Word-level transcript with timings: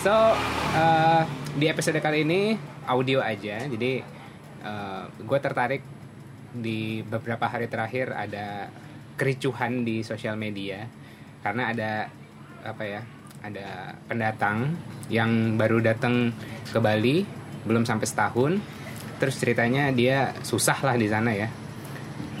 So, 0.00 0.14
uh, 0.78 1.22
di 1.58 1.66
episode 1.66 1.98
kali 1.98 2.22
ini 2.22 2.54
audio 2.86 3.18
aja. 3.18 3.66
Jadi, 3.66 4.14
gue 5.22 5.38
tertarik 5.42 5.82
di 6.54 7.02
beberapa 7.02 7.46
hari 7.46 7.66
terakhir 7.70 8.14
ada 8.14 8.70
kericuhan 9.14 9.86
di 9.86 10.02
sosial 10.02 10.34
media 10.34 10.86
karena 11.42 11.70
ada 11.74 11.90
apa 12.62 12.82
ya? 12.86 13.02
Ada 13.46 13.94
pendatang 14.10 14.74
yang 15.06 15.54
baru 15.54 15.78
datang 15.78 16.34
ke 16.70 16.78
Bali 16.82 17.22
belum 17.62 17.86
sampai 17.86 18.06
setahun. 18.06 18.58
Terus 19.22 19.38
ceritanya 19.38 19.94
dia 19.94 20.34
susah 20.42 20.78
lah 20.82 20.98
di 20.98 21.06
sana 21.06 21.30
ya. 21.30 21.46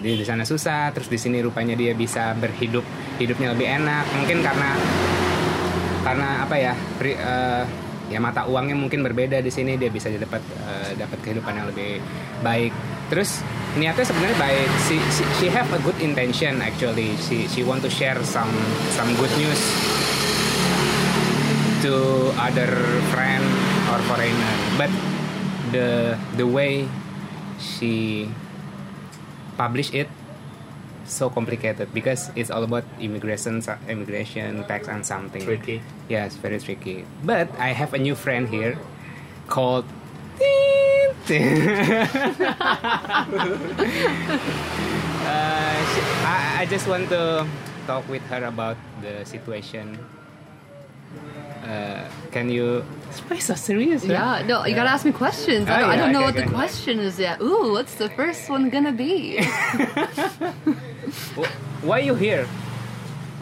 Di 0.02 0.22
sana 0.26 0.42
susah, 0.42 0.90
terus 0.94 1.06
di 1.06 1.18
sini 1.18 1.38
rupanya 1.42 1.78
dia 1.78 1.94
bisa 1.94 2.34
berhidup 2.34 2.82
hidupnya 3.18 3.52
lebih 3.52 3.66
enak. 3.66 4.04
Mungkin 4.16 4.38
karena 4.44 4.70
karena 6.06 6.28
apa 6.46 6.54
ya 6.54 6.72
pri- 7.00 7.18
eh, 7.18 7.64
ya 8.06 8.22
mata 8.22 8.46
uangnya 8.46 8.78
mungkin 8.78 9.02
berbeda 9.02 9.42
di 9.42 9.50
sini. 9.50 9.74
Dia 9.76 9.90
bisa 9.90 10.08
dapat 10.12 10.42
eh, 10.42 10.94
dapat 10.94 11.18
kehidupan 11.24 11.52
yang 11.56 11.66
lebih 11.68 11.98
baik. 12.40 12.72
Terus 13.06 13.42
niatnya 13.78 14.02
sebenarnya 14.02 14.38
baik. 14.38 14.68
She, 14.90 14.96
she, 15.14 15.22
she 15.38 15.46
have 15.50 15.70
a 15.70 15.80
good 15.82 15.98
intention 16.02 16.58
actually. 16.58 17.14
She 17.22 17.46
she 17.46 17.62
want 17.62 17.82
to 17.86 17.90
share 17.90 18.18
some 18.26 18.50
some 18.94 19.10
good 19.14 19.30
news 19.38 19.60
to 21.86 21.94
other 22.34 22.70
friend 23.14 23.44
or 23.94 23.98
foreigner. 24.10 24.54
But 24.74 24.90
the 25.70 26.18
the 26.34 26.46
way 26.46 26.90
she 27.62 28.26
publish 29.56 29.94
it 29.94 30.10
so 31.06 31.30
complicated 31.30 31.92
because 31.94 32.30
it's 32.36 32.50
all 32.50 32.62
about 32.64 32.84
immigration, 33.00 33.62
immigration 33.88 34.64
tax 34.64 34.88
and 34.88 35.04
something. 35.04 35.42
Tricky. 35.42 35.82
Yeah, 36.08 36.26
it's 36.26 36.36
very 36.36 36.58
tricky. 36.60 37.04
But 37.24 37.48
I 37.58 37.72
have 37.72 37.94
a 37.94 37.98
new 37.98 38.14
friend 38.14 38.48
here 38.48 38.78
called. 39.48 39.84
uh, 44.46 45.74
she- 45.94 46.06
I, 46.24 46.56
I 46.62 46.66
just 46.68 46.86
want 46.88 47.08
to 47.10 47.46
talk 47.86 48.08
with 48.08 48.22
her 48.30 48.44
about 48.44 48.76
the 49.02 49.24
situation. 49.24 49.98
Uh, 51.66 52.04
can 52.30 52.48
you? 52.50 52.84
Why 53.28 53.38
so 53.38 53.54
serious? 53.54 54.04
huh? 54.06 54.12
Yeah, 54.12 54.42
no, 54.46 54.64
you 54.66 54.74
gotta 54.74 54.90
ask 54.90 55.04
me 55.04 55.10
questions. 55.12 55.68
I 55.68 55.78
Oh, 55.78 55.80
don't, 55.80 55.90
I 55.90 55.96
don't 55.96 56.12
know 56.12 56.24
okay, 56.30 56.40
what 56.42 56.46
the 56.46 56.52
question 56.54 57.00
is 57.00 57.18
yet. 57.18 57.40
Ooh, 57.40 57.72
what's 57.72 57.94
the 57.96 58.08
first 58.10 58.48
one 58.50 58.70
gonna 58.70 58.92
be? 58.92 59.38
Wh- 61.36 61.84
Why 61.84 61.98
are 62.00 62.02
you 62.02 62.14
here? 62.14 62.46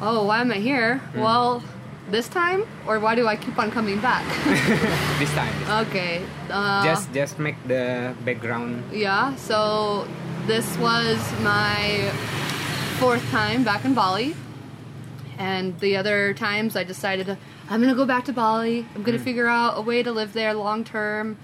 oh, 0.02 0.24
why 0.26 0.40
am 0.40 0.50
I 0.50 0.56
here? 0.58 0.98
Hmm. 0.98 1.20
Well, 1.20 1.62
this 2.10 2.28
time, 2.28 2.64
or 2.86 2.98
why 3.00 3.14
do 3.14 3.26
I 3.26 3.36
keep 3.36 3.58
on 3.58 3.70
coming 3.70 4.00
back? 4.00 4.24
This 5.18 5.30
time. 5.32 5.52
this 5.58 5.68
time. 5.68 5.86
okay. 5.86 6.22
Uh, 6.50 6.84
just 6.84 7.12
just 7.14 7.38
make 7.38 7.56
the 7.66 8.12
background. 8.24 8.82
yeah. 8.92 9.34
So 9.36 10.06
this 10.46 10.76
was 10.78 11.18
my 11.42 12.10
fourth 12.98 13.24
time 13.30 13.64
back 13.64 13.84
in 13.84 13.94
Bali, 13.94 14.34
and 15.38 15.78
the 15.80 15.96
other 15.96 16.34
times 16.34 16.76
I 16.76 16.84
decided 16.84 17.26
to, 17.26 17.38
I'm 17.70 17.80
gonna 17.80 17.94
go 17.94 18.04
back 18.06 18.24
to 18.26 18.32
Bali. 18.32 18.84
I'm 18.94 19.02
gonna 19.02 19.18
figure 19.18 19.46
out 19.48 19.78
a 19.78 19.80
way 19.80 20.02
to 20.02 20.12
live 20.12 20.32
there 20.34 20.52
long 20.54 20.84
term. 20.84 21.36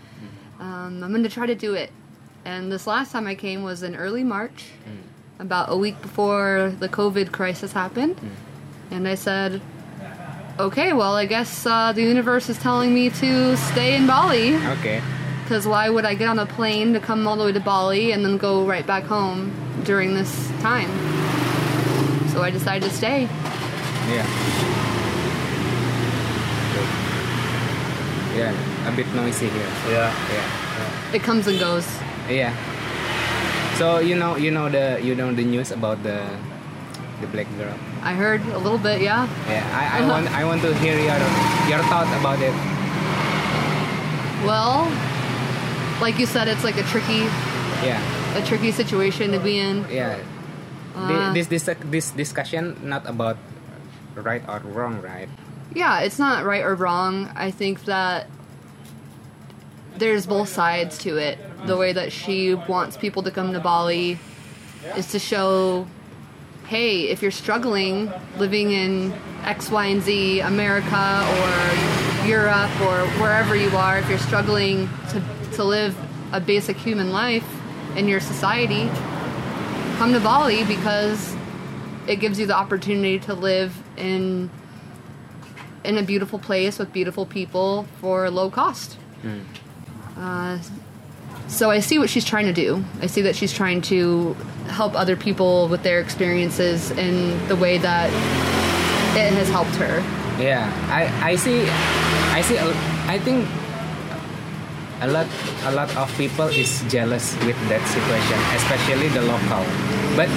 Um, 0.58 1.02
I'm 1.02 1.12
gonna 1.12 1.28
try 1.30 1.46
to 1.46 1.54
do 1.54 1.72
it. 1.74 1.90
And 2.44 2.70
this 2.70 2.86
last 2.86 3.12
time 3.12 3.26
I 3.26 3.34
came 3.34 3.62
was 3.62 3.82
in 3.82 3.94
early 3.96 4.24
March, 4.24 4.66
about 5.40 5.72
a 5.72 5.76
week 5.76 6.00
before 6.02 6.72
the 6.78 6.88
COVID 6.88 7.32
crisis 7.32 7.72
happened. 7.72 8.20
And 8.90 9.08
I 9.08 9.14
said, 9.14 9.62
okay, 10.58 10.92
well, 10.92 11.14
I 11.14 11.24
guess 11.24 11.64
uh, 11.66 11.92
the 11.92 12.02
universe 12.02 12.48
is 12.50 12.58
telling 12.58 12.92
me 12.92 13.08
to 13.10 13.56
stay 13.56 13.96
in 13.96 14.06
Bali. 14.06 14.54
Okay. 14.56 15.02
Because 15.42 15.66
why 15.66 15.88
would 15.88 16.04
I 16.04 16.14
get 16.14 16.28
on 16.28 16.38
a 16.38 16.46
plane 16.46 16.92
to 16.92 17.00
come 17.00 17.26
all 17.26 17.36
the 17.36 17.44
way 17.44 17.52
to 17.52 17.60
Bali 17.60 18.12
and 18.12 18.24
then 18.24 18.36
go 18.36 18.64
right 18.64 18.86
back 18.86 19.04
home 19.04 19.50
during 19.84 20.14
this 20.14 20.48
time? 20.60 20.90
So 22.28 22.42
I 22.42 22.50
decided 22.50 22.88
to 22.88 22.94
stay. 22.94 23.22
Yeah. 24.08 24.26
Yeah, 28.36 28.88
a 28.88 28.94
bit 28.94 29.06
noisy 29.14 29.48
here. 29.48 29.62
Yeah. 29.88 30.14
Yeah. 30.32 31.14
It 31.14 31.22
comes 31.22 31.46
and 31.48 31.58
goes. 31.58 31.86
Yeah. 32.28 32.54
So 33.80 33.96
you 33.96 34.12
know 34.12 34.36
you 34.36 34.52
know 34.52 34.68
the 34.68 35.00
you 35.00 35.16
know 35.16 35.32
the 35.32 35.40
news 35.40 35.72
about 35.72 36.04
the 36.04 36.20
the 37.24 37.26
black 37.32 37.48
girl. 37.56 37.72
I 38.04 38.12
heard 38.12 38.44
a 38.52 38.60
little 38.60 38.76
bit, 38.76 39.00
yeah. 39.00 39.24
Yeah, 39.48 39.64
I, 39.72 40.04
I 40.04 40.08
want 40.08 40.28
I 40.36 40.44
want 40.44 40.60
to 40.68 40.76
hear 40.84 41.00
your 41.00 41.16
your 41.64 41.80
thought 41.88 42.04
about 42.20 42.44
it. 42.44 42.52
Well, 44.44 44.84
like 46.00 46.20
you 46.20 46.28
said, 46.28 46.44
it's 46.48 46.60
like 46.60 46.76
a 46.76 46.84
tricky, 46.92 47.24
Yeah. 47.80 48.00
a 48.36 48.44
tricky 48.44 48.68
situation 48.68 49.32
to 49.32 49.40
be 49.40 49.56
in. 49.56 49.88
Yeah. 49.88 50.20
Uh. 50.92 51.32
This 51.32 51.48
this 51.48 51.64
this 51.88 52.12
discussion 52.12 52.76
not 52.84 53.08
about 53.08 53.40
right 54.12 54.44
or 54.44 54.60
wrong, 54.76 55.00
right? 55.00 55.32
Yeah, 55.72 56.04
it's 56.04 56.20
not 56.20 56.44
right 56.44 56.60
or 56.60 56.76
wrong. 56.76 57.32
I 57.32 57.48
think 57.48 57.88
that 57.88 58.28
there's 59.96 60.26
both 60.26 60.48
sides 60.48 60.98
to 60.98 61.16
it. 61.16 61.38
The 61.66 61.76
way 61.76 61.92
that 61.92 62.12
she 62.12 62.54
wants 62.54 62.96
people 62.96 63.22
to 63.24 63.30
come 63.30 63.52
to 63.52 63.60
Bali 63.60 64.18
is 64.96 65.08
to 65.12 65.18
show 65.18 65.86
hey, 66.70 67.08
if 67.08 67.20
you're 67.20 67.32
struggling 67.32 68.12
living 68.38 68.70
in 68.70 69.12
X, 69.42 69.72
Y, 69.72 69.86
and 69.86 70.00
Z, 70.02 70.38
America 70.38 70.86
or 70.94 72.26
Europe 72.28 72.70
or 72.82 73.08
wherever 73.20 73.56
you 73.56 73.68
are, 73.76 73.98
if 73.98 74.08
you're 74.08 74.18
struggling 74.18 74.88
to, 75.08 75.20
to 75.54 75.64
live 75.64 75.96
a 76.32 76.40
basic 76.40 76.76
human 76.76 77.10
life 77.10 77.44
in 77.96 78.06
your 78.06 78.20
society, 78.20 78.88
come 79.96 80.12
to 80.12 80.20
Bali 80.20 80.64
because 80.64 81.34
it 82.06 82.20
gives 82.20 82.38
you 82.38 82.46
the 82.46 82.54
opportunity 82.54 83.18
to 83.18 83.34
live 83.34 83.76
in 83.96 84.48
in 85.82 85.98
a 85.98 86.02
beautiful 86.02 86.38
place 86.38 86.78
with 86.78 86.92
beautiful 86.92 87.26
people 87.26 87.86
for 88.00 88.30
low 88.30 88.48
cost. 88.48 88.94
Hmm. 89.22 89.40
Uh, 90.16 90.58
so 91.48 91.70
I 91.70 91.80
see 91.80 91.98
what 91.98 92.10
she's 92.10 92.24
trying 92.24 92.46
to 92.46 92.52
do. 92.52 92.84
I 93.02 93.06
see 93.06 93.22
that 93.22 93.34
she's 93.34 93.52
trying 93.52 93.82
to 93.82 94.34
help 94.68 94.94
other 94.94 95.16
people 95.16 95.68
with 95.68 95.82
their 95.82 96.00
experiences 96.00 96.90
in 96.92 97.36
the 97.48 97.56
way 97.56 97.78
that 97.78 98.08
it 99.16 99.32
has 99.34 99.50
helped 99.50 99.74
her. 99.76 99.98
Yeah, 100.38 100.70
I 100.88 101.32
I 101.32 101.36
see 101.36 101.66
I 102.32 102.40
see 102.40 102.56
I 103.10 103.18
think 103.18 103.44
a 105.02 105.08
lot 105.08 105.26
a 105.66 105.72
lot 105.72 105.90
of 105.96 106.06
people 106.16 106.46
is 106.48 106.80
jealous 106.88 107.34
with 107.44 107.58
that 107.68 107.82
situation, 107.88 108.38
especially 108.54 109.08
the 109.10 109.22
local. 109.26 109.64
But 110.16 110.30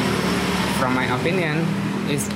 from 0.81 0.95
my 0.95 1.06
opinion 1.13 1.62
is 2.09 2.28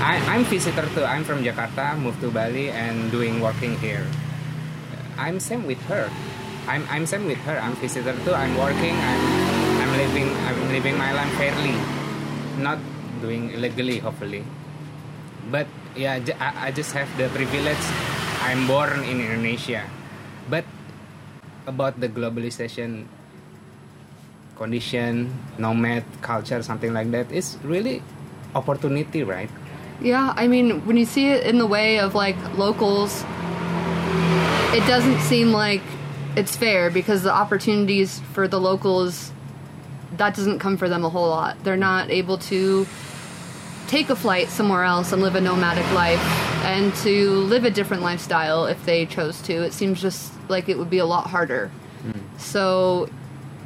I, 0.00 0.16
I'm 0.28 0.44
visitor 0.44 0.86
too. 0.94 1.04
I'm 1.04 1.24
from 1.24 1.44
Jakarta, 1.44 1.98
moved 1.98 2.20
to 2.20 2.30
Bali 2.30 2.70
and 2.70 3.10
doing 3.10 3.40
working 3.40 3.76
here. 3.80 4.06
I'm 5.20 5.36
same 5.36 5.68
with 5.68 5.80
her. 5.92 6.08
I'm 6.64 6.88
I'm 6.88 7.04
same 7.04 7.28
with 7.28 7.44
her. 7.44 7.60
I'm 7.60 7.76
visitor 7.76 8.16
too. 8.24 8.32
I'm 8.32 8.56
working. 8.56 8.96
I'm 8.96 9.22
I'm 9.84 9.92
living 10.00 10.28
I'm 10.48 10.58
living 10.72 10.96
my 10.96 11.12
life 11.12 11.28
fairly, 11.36 11.76
not 12.56 12.80
doing 13.20 13.52
illegally, 13.52 14.00
hopefully. 14.00 14.48
But 15.52 15.68
yeah, 15.92 16.16
I 16.40 16.72
just 16.72 16.96
have 16.96 17.12
the 17.20 17.28
privilege. 17.36 17.84
I'm 18.48 18.64
born 18.64 19.04
in 19.04 19.20
Indonesia, 19.20 19.84
but 20.48 20.64
about 21.68 22.00
the 22.00 22.08
globalization 22.08 23.04
condition, 24.56 25.28
nomad 25.60 26.04
culture, 26.24 26.62
something 26.64 26.96
like 26.96 27.12
that 27.12 27.28
is 27.28 27.60
really 27.60 28.00
opportunity, 28.54 29.22
right? 29.24 29.52
Yeah, 30.00 30.32
I 30.36 30.48
mean, 30.48 30.80
when 30.88 30.96
you 30.96 31.04
see 31.04 31.28
it 31.28 31.44
in 31.44 31.58
the 31.60 31.68
way 31.68 32.00
of 32.00 32.14
like 32.16 32.36
locals, 32.56 33.24
it 34.72 34.86
doesn't 34.86 35.20
seem 35.20 35.52
like 35.52 35.82
it's 36.36 36.56
fair 36.56 36.90
because 36.90 37.22
the 37.22 37.32
opportunities 37.32 38.20
for 38.32 38.46
the 38.46 38.60
locals 38.60 39.32
that 40.16 40.34
doesn't 40.34 40.58
come 40.58 40.76
for 40.76 40.88
them 40.88 41.04
a 41.04 41.08
whole 41.08 41.28
lot. 41.28 41.62
They're 41.64 41.76
not 41.76 42.10
able 42.10 42.38
to 42.38 42.86
take 43.86 44.10
a 44.10 44.16
flight 44.16 44.48
somewhere 44.48 44.84
else 44.84 45.12
and 45.12 45.22
live 45.22 45.34
a 45.34 45.40
nomadic 45.40 45.90
life 45.92 46.20
and 46.64 46.94
to 46.96 47.30
live 47.30 47.64
a 47.64 47.70
different 47.70 48.02
lifestyle 48.02 48.66
if 48.66 48.84
they 48.84 49.06
chose 49.06 49.40
to. 49.42 49.52
It 49.52 49.72
seems 49.72 50.00
just 50.00 50.32
like 50.48 50.68
it 50.68 50.78
would 50.78 50.90
be 50.90 50.98
a 50.98 51.06
lot 51.06 51.26
harder. 51.26 51.68
Hmm. 52.02 52.38
So 52.38 53.08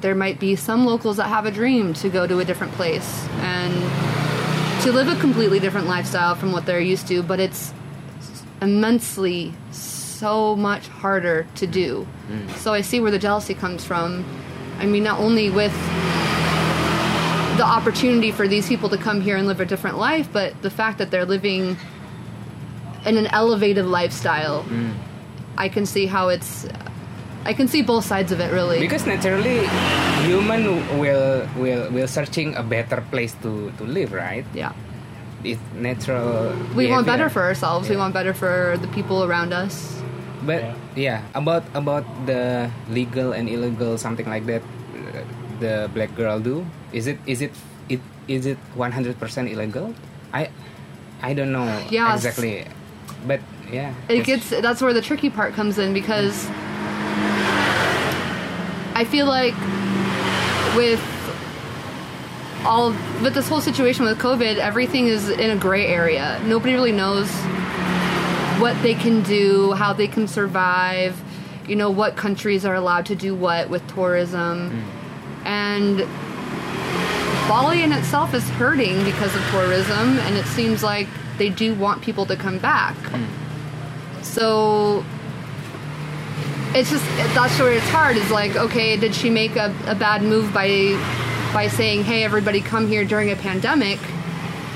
there 0.01 0.15
might 0.15 0.39
be 0.39 0.56
some 0.56 0.87
locals 0.87 1.19
that 1.19 1.29
have 1.29 1.45
a 1.45 1.51
dream 1.51 1.93
to 1.95 2.09
go 2.09 2.27
to 2.27 2.39
a 2.39 2.45
different 2.45 2.73
place 2.73 3.27
and 3.41 3.75
to 4.83 4.93
live 4.93 5.09
a 5.09 5.19
completely 5.21 5.61
different 5.61 5.87
lifestyle 5.87 6.35
from 6.35 6.53
what 6.53 6.67
they're 6.67 6.81
used 6.81 7.09
to, 7.09 7.23
but 7.23 7.41
it's 7.41 7.73
immensely 8.61 9.53
so 10.25 10.56
much 10.56 10.88
harder 10.88 11.47
to 11.61 11.67
do. 11.67 12.06
Mm. 12.31 12.49
So 12.62 12.73
I 12.73 12.81
see 12.81 12.99
where 13.03 13.15
the 13.17 13.23
jealousy 13.29 13.55
comes 13.65 13.85
from. 13.85 14.25
I 14.82 14.87
mean, 14.87 15.05
not 15.11 15.19
only 15.26 15.50
with 15.61 15.76
the 17.61 17.67
opportunity 17.76 18.31
for 18.32 18.49
these 18.49 18.67
people 18.67 18.88
to 18.88 18.97
come 18.97 19.21
here 19.21 19.37
and 19.37 19.47
live 19.47 19.61
a 19.61 19.69
different 19.73 19.99
life, 19.99 20.26
but 20.32 20.50
the 20.62 20.71
fact 20.81 20.97
that 21.00 21.09
they're 21.11 21.29
living 21.37 21.76
in 23.05 23.15
an 23.23 23.29
elevated 23.41 23.85
lifestyle, 23.99 24.65
mm. 24.65 24.94
I 25.59 25.69
can 25.69 25.85
see 25.85 26.06
how 26.06 26.25
it's. 26.35 26.67
I 27.44 27.53
can 27.53 27.69
see 27.69 27.82
both 27.82 28.06
sides 28.06 28.32
of 28.32 28.41
it, 28.41 28.50
really. 28.59 28.81
because 28.81 29.05
naturally 29.05 29.61
human 30.25 30.62
will 31.03 31.44
will 31.61 31.82
will 31.93 32.09
searching 32.09 32.56
a 32.56 32.65
better 32.75 33.05
place 33.12 33.37
to 33.44 33.53
to 33.77 33.85
live 33.85 34.11
right 34.17 34.47
yeah. 34.55 34.73
it's 35.44 35.61
natural 35.77 36.56
We 36.73 36.88
want 36.88 37.05
better 37.05 37.29
for 37.29 37.43
ourselves. 37.43 37.85
We 37.93 37.99
want 38.00 38.15
better 38.15 38.32
for 38.32 38.81
the 38.81 38.88
people 38.97 39.19
around 39.29 39.53
us. 39.53 40.00
But 40.46 40.62
yeah 40.96 41.23
about 41.35 41.64
about 41.75 42.05
the 42.26 42.69
legal 42.91 43.32
and 43.32 43.49
illegal 43.49 43.96
something 43.99 44.26
like 44.29 44.44
that 44.46 44.62
the 45.61 45.88
black 45.94 46.14
girl 46.17 46.38
do 46.41 46.67
is 46.93 47.06
it 47.06 47.19
is 47.26 47.41
it 47.41 47.52
it 47.88 48.00
is 48.29 48.46
it 48.46 48.58
100% 48.76 49.17
illegal 49.50 49.94
i 50.32 50.49
i 51.23 51.32
don't 51.35 51.52
know 51.52 51.67
Yes. 51.91 52.20
exactly 52.25 52.67
but 53.26 53.41
yeah 53.73 53.94
It 54.08 54.25
gets 54.25 54.50
that's 54.50 54.81
where 54.82 54.93
the 54.93 55.02
tricky 55.02 55.31
part 55.31 55.55
comes 55.55 55.79
in 55.79 55.93
because 55.94 56.46
I 58.94 59.05
feel 59.05 59.26
like 59.26 59.55
with 60.76 61.02
all 62.64 62.91
with 63.23 63.35
this 63.35 63.49
whole 63.49 63.61
situation 63.61 64.05
with 64.05 64.19
COVID, 64.19 64.56
everything 64.56 65.06
is 65.06 65.29
in 65.29 65.50
a 65.50 65.56
gray 65.56 65.87
area. 65.87 66.41
Nobody 66.46 66.75
really 66.75 66.93
knows 66.93 67.29
what 68.61 68.81
they 68.83 68.95
can 68.95 69.23
do, 69.23 69.73
how 69.73 69.93
they 69.93 70.06
can 70.06 70.29
survive, 70.29 71.21
you 71.67 71.77
know, 71.77 71.91
what 71.91 72.17
countries 72.17 72.65
are 72.65 72.75
allowed 72.75 73.06
to 73.06 73.15
do 73.15 73.35
what 73.35 73.69
with 73.71 73.87
tourism. 73.89 74.85
And 75.45 75.99
Bali 77.49 77.83
in 77.83 77.93
itself 77.93 78.35
is 78.35 78.49
hurting 78.51 79.05
because 79.05 79.35
of 79.35 79.43
tourism, 79.51 80.19
and 80.21 80.37
it 80.37 80.47
seems 80.47 80.83
like 80.83 81.09
they 81.39 81.51
do 81.51 81.75
want 81.75 82.03
people 82.03 82.27
to 82.27 82.37
come 82.37 82.59
back. 82.59 82.97
So 84.23 85.05
it's 86.75 86.91
just 86.91 87.05
that's 87.35 87.59
where 87.59 87.73
it's 87.73 87.89
hard. 87.89 88.17
Is 88.17 88.31
like, 88.31 88.56
okay, 88.56 88.97
did 88.97 89.15
she 89.15 89.31
make 89.31 89.56
a, 89.56 89.75
a 89.87 89.95
bad 89.95 90.23
move 90.23 90.53
by 90.53 90.99
by 91.53 91.69
saying, 91.69 92.05
"Hey, 92.05 92.25
everybody, 92.25 92.61
come 92.61 92.89
here 92.89 93.05
during 93.05 93.31
a 93.31 93.37
pandemic," 93.37 94.01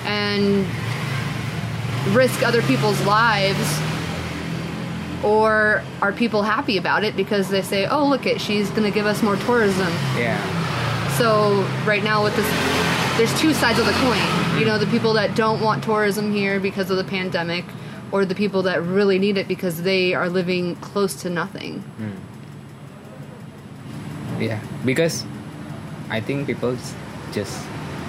and 0.04 0.66
risk 2.14 2.42
other 2.42 2.62
people's 2.62 3.00
lives? 3.04 3.80
Or 5.24 5.82
are 6.00 6.12
people 6.12 6.42
happy 6.42 6.76
about 6.78 7.02
it 7.02 7.16
because 7.16 7.48
they 7.48 7.62
say, 7.62 7.86
"Oh, 7.86 8.06
look 8.06 8.24
it, 8.26 8.40
she's 8.40 8.70
going 8.70 8.84
to 8.84 8.90
give 8.90 9.06
us 9.06 9.22
more 9.22 9.36
tourism." 9.36 9.92
yeah 10.16 10.38
So 11.18 11.64
right 11.84 12.04
now 12.04 12.22
with 12.22 12.36
this, 12.36 12.46
there's 13.18 13.34
two 13.40 13.52
sides 13.52 13.78
of 13.80 13.86
the 13.86 13.92
coin. 13.94 14.58
You 14.60 14.64
know, 14.64 14.78
the 14.78 14.86
people 14.86 15.12
that 15.14 15.34
don't 15.34 15.60
want 15.60 15.82
tourism 15.82 16.32
here 16.32 16.60
because 16.60 16.88
of 16.90 16.96
the 16.96 17.04
pandemic, 17.04 17.64
or 18.12 18.24
the 18.24 18.34
people 18.36 18.62
that 18.62 18.80
really 18.82 19.18
need 19.18 19.36
it 19.36 19.48
because 19.48 19.82
they 19.82 20.14
are 20.14 20.28
living 20.28 20.76
close 20.76 21.14
to 21.22 21.30
nothing. 21.30 21.80
Hmm. 21.98 22.16
yeah 24.40 24.60
because 24.84 25.24
i 26.10 26.20
think 26.20 26.46
people 26.46 26.76
just 27.32 27.58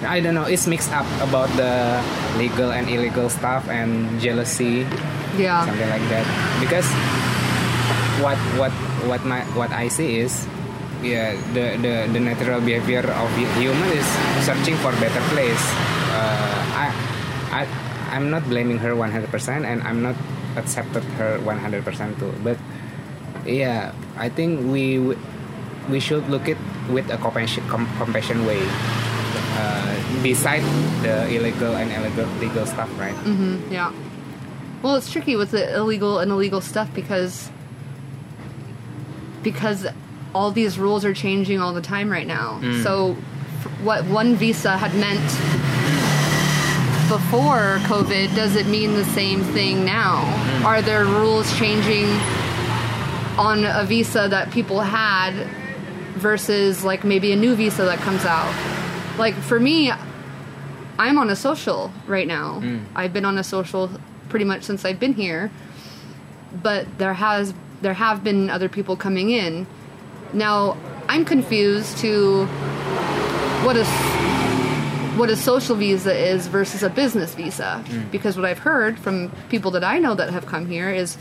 i 0.06 0.20
don't 0.20 0.34
know 0.34 0.44
it's 0.48 0.66
mixed 0.66 0.90
up 0.92 1.04
about 1.20 1.48
the 1.60 2.00
legal 2.38 2.72
and 2.72 2.88
illegal 2.88 3.28
stuff 3.28 3.68
and 3.68 4.20
jealousy 4.20 4.86
Yeah. 5.38 5.62
something 5.64 5.86
like 5.88 6.02
that. 6.10 6.26
Because 6.58 6.84
what 8.20 8.36
what 8.58 8.74
what 9.06 9.22
my 9.24 9.40
what 9.54 9.70
i 9.70 9.86
see 9.88 10.18
is 10.20 10.44
yeah 11.06 11.32
the 11.54 11.78
the, 11.80 11.94
the 12.12 12.20
natural 12.20 12.60
behavior 12.60 13.06
of 13.06 13.28
human 13.56 13.88
is 13.94 14.04
searching 14.44 14.74
for 14.82 14.90
better 15.00 15.22
place. 15.32 15.64
Uh, 16.12 16.60
i 16.76 16.86
i 17.54 17.60
i'm 18.10 18.28
not 18.28 18.42
blaming 18.50 18.76
her 18.82 18.92
100% 18.92 19.30
and 19.64 19.80
i'm 19.86 20.02
not 20.02 20.18
accepted 20.58 21.06
her 21.16 21.38
100% 21.46 21.86
too. 22.18 22.34
But 22.42 22.58
yeah 23.46 23.94
i 24.18 24.28
think 24.28 24.66
we 24.68 25.14
we 25.88 26.02
should 26.02 26.26
look 26.28 26.50
it 26.50 26.58
with 26.90 27.06
a 27.08 27.16
compassion 27.22 27.62
compassion 27.70 28.44
way 28.44 28.60
uh, 29.60 30.22
beside 30.22 30.62
the 31.02 31.16
illegal 31.36 31.76
and 31.76 31.90
illegal 31.92 32.26
legal 32.38 32.66
stuff 32.66 32.90
right 32.98 33.14
Mm-hmm. 33.24 33.72
Yeah. 33.72 33.92
Well, 34.82 34.96
it's 34.96 35.10
tricky 35.12 35.36
with 35.36 35.50
the 35.50 35.76
illegal 35.76 36.18
and 36.20 36.30
illegal 36.30 36.60
stuff 36.62 36.88
because 36.94 37.50
because 39.42 39.86
all 40.34 40.50
these 40.52 40.78
rules 40.78 41.04
are 41.04 41.12
changing 41.14 41.60
all 41.60 41.72
the 41.74 41.82
time 41.82 42.08
right 42.10 42.26
now. 42.26 42.60
So, 42.82 43.14
what 43.82 44.04
one 44.06 44.36
visa 44.36 44.76
had 44.78 44.94
meant 44.94 45.20
before 47.08 47.78
COVID 47.88 48.34
does 48.36 48.54
it 48.56 48.66
mean 48.66 48.94
the 48.94 49.04
same 49.06 49.42
thing 49.52 49.84
now? 49.84 50.22
Are 50.64 50.80
there 50.80 51.04
rules 51.04 51.46
changing 51.58 52.06
on 53.38 53.64
a 53.64 53.84
visa 53.84 54.28
that 54.30 54.50
people 54.50 54.80
had 54.80 55.32
versus 56.16 56.84
like 56.84 57.02
maybe 57.04 57.32
a 57.32 57.36
new 57.36 57.54
visa 57.54 57.82
that 57.84 57.98
comes 57.98 58.24
out? 58.24 58.52
Like 59.20 59.34
for 59.34 59.60
me, 59.60 59.92
I'm 60.98 61.18
on 61.18 61.30
a 61.30 61.36
social 61.36 61.92
right 62.06 62.26
now. 62.26 62.60
Mm. 62.60 62.84
I've 62.94 63.12
been 63.12 63.24
on 63.24 63.38
a 63.38 63.44
social 63.44 63.90
pretty 64.28 64.44
much 64.44 64.62
since 64.62 64.84
I've 64.84 64.98
been 64.98 65.14
here. 65.14 65.50
But 66.62 66.98
there 66.98 67.14
has 67.14 67.54
there 67.82 67.94
have 67.94 68.24
been 68.24 68.50
other 68.50 68.68
people 68.68 68.96
coming 68.96 69.30
in. 69.30 69.66
Now, 70.32 70.76
I'm 71.08 71.24
confused 71.24 71.98
to 71.98 72.46
what 73.64 73.76
a 73.76 73.84
what 75.16 75.28
a 75.28 75.36
social 75.36 75.76
visa 75.76 76.14
is 76.16 76.46
versus 76.46 76.82
a 76.82 76.88
business 76.88 77.34
visa 77.34 77.84
mm. 77.86 78.10
because 78.10 78.36
what 78.36 78.46
I've 78.46 78.60
heard 78.60 78.98
from 78.98 79.30
people 79.50 79.70
that 79.72 79.84
I 79.84 79.98
know 79.98 80.14
that 80.14 80.30
have 80.30 80.46
come 80.46 80.66
here 80.66 80.88
is 80.90 81.18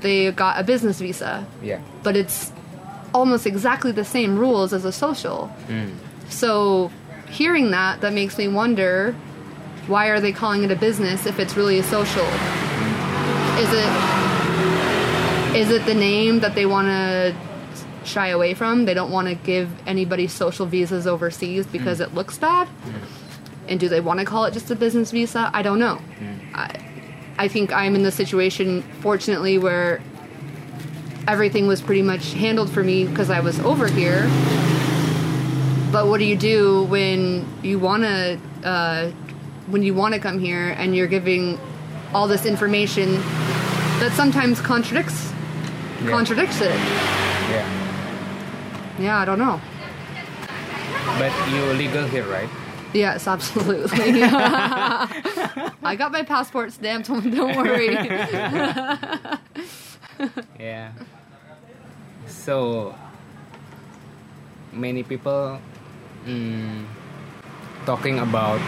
they 0.00 0.30
got 0.32 0.60
a 0.60 0.64
business 0.64 0.98
visa 0.98 1.46
yeah 1.62 1.80
but 2.02 2.14
it's 2.14 2.52
almost 3.14 3.46
exactly 3.46 3.92
the 3.92 4.04
same 4.04 4.38
rules 4.38 4.72
as 4.72 4.84
a 4.84 4.92
social. 4.92 5.50
Mm. 5.68 5.94
So, 6.28 6.90
hearing 7.30 7.70
that, 7.70 8.00
that 8.00 8.12
makes 8.12 8.38
me 8.38 8.48
wonder 8.48 9.14
why 9.86 10.08
are 10.08 10.20
they 10.20 10.32
calling 10.32 10.64
it 10.64 10.70
a 10.70 10.76
business 10.76 11.26
if 11.26 11.38
it's 11.38 11.56
really 11.56 11.78
a 11.78 11.82
social? 11.82 12.24
Is 13.58 13.72
it 13.72 14.18
is 15.56 15.70
it 15.70 15.86
the 15.86 15.94
name 15.94 16.40
that 16.40 16.54
they 16.54 16.66
want 16.66 16.88
to 16.88 17.34
shy 18.04 18.28
away 18.28 18.54
from? 18.54 18.84
They 18.84 18.94
don't 18.94 19.10
want 19.10 19.28
to 19.28 19.34
give 19.34 19.70
anybody 19.86 20.28
social 20.28 20.66
visas 20.66 21.06
overseas 21.06 21.66
because 21.66 22.00
it 22.00 22.14
looks 22.14 22.38
bad. 22.38 22.68
And 23.66 23.80
do 23.80 23.88
they 23.88 24.00
want 24.00 24.20
to 24.20 24.26
call 24.26 24.44
it 24.44 24.52
just 24.52 24.70
a 24.70 24.76
business 24.76 25.10
visa? 25.10 25.50
I 25.52 25.62
don't 25.62 25.78
know. 25.78 26.00
I, 26.54 26.78
I 27.38 27.48
think 27.48 27.72
I'm 27.72 27.94
in 27.94 28.02
the 28.02 28.12
situation, 28.12 28.82
fortunately, 29.00 29.58
where 29.58 30.00
everything 31.26 31.66
was 31.66 31.80
pretty 31.80 32.02
much 32.02 32.32
handled 32.34 32.70
for 32.70 32.82
me 32.82 33.06
because 33.06 33.30
I 33.30 33.40
was 33.40 33.58
over 33.60 33.88
here. 33.88 34.28
But 35.90 36.06
what 36.06 36.18
do 36.18 36.24
you 36.26 36.36
do 36.36 36.84
when 36.84 37.46
you 37.62 37.78
want 37.78 38.02
to 38.02 38.38
uh, 38.64 39.10
when 39.68 39.82
you 39.82 39.94
want 39.94 40.14
to 40.14 40.20
come 40.20 40.38
here 40.38 40.70
and 40.78 40.94
you're 40.94 41.06
giving 41.06 41.58
all 42.12 42.28
this 42.28 42.44
information 42.46 43.14
that 44.00 44.12
sometimes 44.14 44.60
contradicts 44.60 45.32
Yeah. 46.04 46.10
contradicts 46.10 46.60
it? 46.60 46.70
yeah 47.50 47.66
Yeah, 48.98 49.16
I 49.18 49.24
don't 49.24 49.38
know. 49.38 49.60
but 51.18 51.32
you're 51.50 51.74
legal 51.74 52.04
here 52.06 52.24
right 52.26 52.48
Yes, 52.94 53.26
absolutely. 53.28 54.22
I 54.24 55.94
got 55.98 56.10
my 56.10 56.22
passport 56.22 56.72
stamped. 56.72 57.08
Don't 57.36 57.54
worry. 57.56 57.92
yeah 60.58 60.92
so 62.26 62.94
many 64.72 65.02
people 65.02 65.58
mm, 66.28 66.84
talking 67.86 68.18
about 68.20 68.60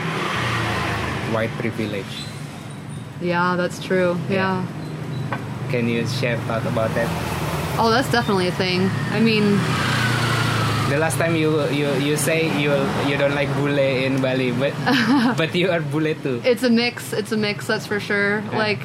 white 1.33 1.51
privilege 1.61 2.25
yeah, 3.21 3.55
that's 3.55 3.79
true. 3.85 4.17
Yeah. 4.31 4.65
can 5.71 5.87
you 5.89 6.07
share 6.07 6.39
thought 6.49 6.65
about 6.65 6.89
that 6.95 7.09
Oh, 7.83 7.89
that's 7.89 8.11
definitely 8.11 8.49
a 8.49 8.53
thing. 8.53 8.91
I 9.11 9.21
mean, 9.21 9.57
the 10.91 10.99
last 10.99 11.17
time 11.17 11.35
you 11.37 11.65
you 11.71 11.89
you 11.95 12.17
say 12.17 12.51
you 12.61 12.73
you 13.09 13.17
don't 13.17 13.35
like 13.35 13.49
bule 13.55 13.79
in 13.79 14.21
bali 14.21 14.51
but 14.53 14.75
but 15.41 15.55
you 15.55 15.71
are 15.71 15.81
bule 15.81 16.13
too 16.21 16.43
it's 16.45 16.63
a 16.63 16.69
mix. 16.69 17.13
It's 17.15 17.33
a 17.33 17.37
mix, 17.39 17.67
that's 17.67 17.87
for 17.87 18.01
sure. 18.01 18.41
Yeah. 18.41 18.59
Like, 18.59 18.81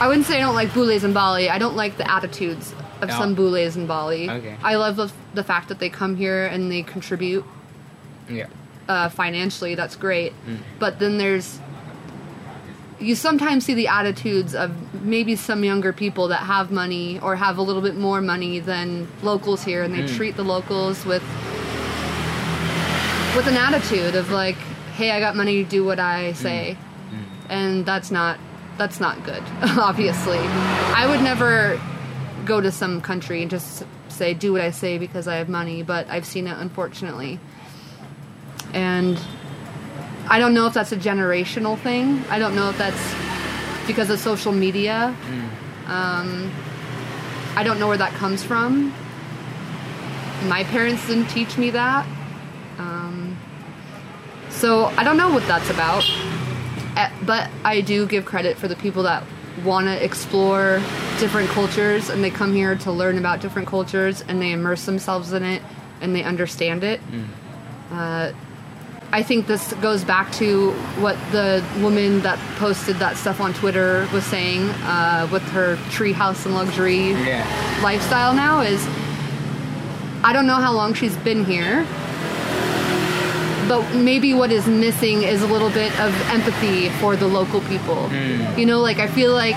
I 0.00 0.08
wouldn't 0.08 0.24
say 0.26 0.36
I 0.36 0.40
don't 0.40 0.54
like 0.54 0.72
bules 0.72 1.04
in 1.04 1.12
Bali. 1.12 1.50
I 1.50 1.58
don't 1.58 1.76
like 1.76 1.96
the 1.98 2.10
attitudes 2.10 2.74
of 3.00 3.10
Oh. 3.10 3.18
some 3.18 3.34
bules 3.34 3.76
in 3.76 3.86
Bali. 3.86 4.30
Okay. 4.30 4.56
I 4.62 4.76
love 4.76 4.96
the, 4.96 5.12
the 5.34 5.44
fact 5.44 5.68
that 5.68 5.78
they 5.78 5.88
come 5.88 6.16
here 6.16 6.46
and 6.46 6.70
they 6.70 6.82
contribute 6.82 7.44
yeah 8.28 8.46
uh, 8.88 9.08
financially. 9.08 9.74
That's 9.74 9.96
great. 9.96 10.32
Mm. 10.46 10.58
But 10.78 10.98
then 10.98 11.18
there's 11.18 11.60
you 13.00 13.14
sometimes 13.14 13.64
see 13.64 13.74
the 13.74 13.88
attitudes 13.88 14.54
of 14.54 14.70
maybe 15.02 15.36
some 15.36 15.64
younger 15.64 15.92
people 15.92 16.28
that 16.28 16.40
have 16.40 16.70
money 16.70 17.18
or 17.20 17.36
have 17.36 17.58
a 17.58 17.62
little 17.62 17.82
bit 17.82 17.96
more 17.96 18.20
money 18.20 18.60
than 18.60 19.08
locals 19.22 19.64
here, 19.64 19.82
and 19.82 19.92
they 19.92 20.02
mm. 20.02 20.16
treat 20.16 20.36
the 20.36 20.44
locals 20.44 21.04
with 21.04 21.22
with 23.36 23.46
an 23.46 23.56
attitude 23.56 24.14
of 24.14 24.30
like, 24.30 24.56
"Hey, 24.96 25.10
I 25.10 25.20
got 25.20 25.36
money, 25.36 25.64
do 25.64 25.84
what 25.84 25.98
I 25.98 26.32
mm. 26.32 26.36
say," 26.36 26.78
and 27.48 27.84
that's 27.84 28.10
not 28.10 28.38
that's 28.78 29.00
not 29.00 29.22
good. 29.24 29.42
Obviously, 29.62 30.38
I 30.38 31.06
would 31.08 31.20
never 31.20 31.80
go 32.44 32.60
to 32.60 32.70
some 32.70 33.00
country 33.00 33.42
and 33.42 33.50
just 33.50 33.84
say, 34.08 34.34
"Do 34.34 34.52
what 34.52 34.60
I 34.62 34.70
say" 34.70 34.98
because 34.98 35.26
I 35.28 35.36
have 35.36 35.48
money. 35.48 35.82
But 35.82 36.08
I've 36.08 36.24
seen 36.26 36.46
it, 36.46 36.56
unfortunately, 36.58 37.38
and 38.72 39.18
I 40.28 40.38
don't 40.38 40.54
know 40.54 40.66
if 40.66 40.74
that's 40.74 40.92
a 40.92 40.96
generational 40.96 41.78
thing. 41.78 42.24
I 42.30 42.38
don't 42.38 42.54
know 42.54 42.70
if 42.70 42.78
that's 42.78 43.14
because 43.86 44.10
of 44.10 44.18
social 44.18 44.52
media. 44.52 45.14
Um, 45.86 46.50
I 47.56 47.62
don't 47.62 47.78
know 47.78 47.88
where 47.88 47.98
that 47.98 48.12
comes 48.14 48.42
from. 48.42 48.92
My 50.48 50.64
parents 50.64 51.06
didn't 51.06 51.28
teach 51.28 51.56
me 51.58 51.70
that. 51.70 52.06
Um, 52.78 53.36
so 54.50 54.86
I 54.96 55.04
don't 55.04 55.16
know 55.16 55.32
what 55.32 55.46
that's 55.46 55.70
about. 55.70 56.04
Uh, 56.96 57.10
But 57.22 57.50
I 57.64 57.80
do 57.80 58.06
give 58.06 58.24
credit 58.24 58.56
for 58.58 58.68
the 58.68 58.76
people 58.76 59.02
that 59.04 59.22
want 59.62 59.86
to 59.86 60.04
explore 60.04 60.80
different 61.20 61.48
cultures 61.50 62.10
and 62.10 62.24
they 62.24 62.30
come 62.30 62.52
here 62.52 62.74
to 62.76 62.90
learn 62.90 63.18
about 63.18 63.40
different 63.40 63.68
cultures 63.68 64.22
and 64.28 64.40
they 64.42 64.52
immerse 64.52 64.84
themselves 64.84 65.32
in 65.32 65.42
it 65.44 65.62
and 66.00 66.14
they 66.14 66.22
understand 66.24 66.82
it. 66.82 67.00
Uh, 67.92 68.32
I 69.12 69.22
think 69.22 69.46
this 69.46 69.72
goes 69.74 70.02
back 70.02 70.32
to 70.32 70.72
what 70.98 71.16
the 71.30 71.64
woman 71.80 72.20
that 72.22 72.36
posted 72.58 72.96
that 72.96 73.16
stuff 73.16 73.40
on 73.40 73.54
Twitter 73.54 74.08
was 74.12 74.24
saying 74.24 74.68
uh, 74.82 75.28
with 75.30 75.42
her 75.50 75.76
treehouse 75.90 76.44
and 76.46 76.54
luxury 76.54 77.12
Yeah. 77.12 77.46
lifestyle 77.82 78.34
now 78.34 78.60
is 78.62 78.84
I 80.24 80.32
don't 80.32 80.46
know 80.48 80.54
how 80.56 80.72
long 80.72 80.94
she's 80.94 81.16
been 81.18 81.44
here, 81.44 81.86
but 83.68 83.94
maybe 83.94 84.34
what 84.34 84.50
is 84.50 84.66
missing 84.66 85.22
is 85.22 85.42
a 85.42 85.46
little 85.46 85.70
bit 85.70 85.98
of 86.00 86.14
empathy 86.30 86.90
for 87.00 87.16
the 87.16 87.26
local 87.26 87.60
people. 87.62 88.08
You 88.58 88.66
know, 88.66 88.80
like 88.80 88.98
I 88.98 89.06
feel 89.08 89.32
like 89.32 89.56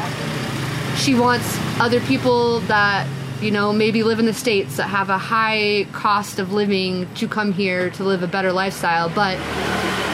she 0.98 1.16
wants 1.16 1.58
other 1.80 2.00
people 2.02 2.60
that 2.62 3.08
you 3.42 3.52
know 3.52 3.72
maybe 3.72 4.04
live 4.04 4.20
in 4.20 4.26
the 4.26 4.34
states 4.34 4.78
that 4.78 4.88
have 4.88 5.10
a 5.10 5.18
high 5.18 5.88
cost 5.92 6.40
of 6.40 6.54
living 6.54 7.08
to 7.16 7.28
come 7.28 7.54
here 7.54 7.90
to 7.92 8.04
live 8.04 8.24
a 8.24 8.28
better 8.28 8.52
lifestyle, 8.52 9.10
but 9.10 9.38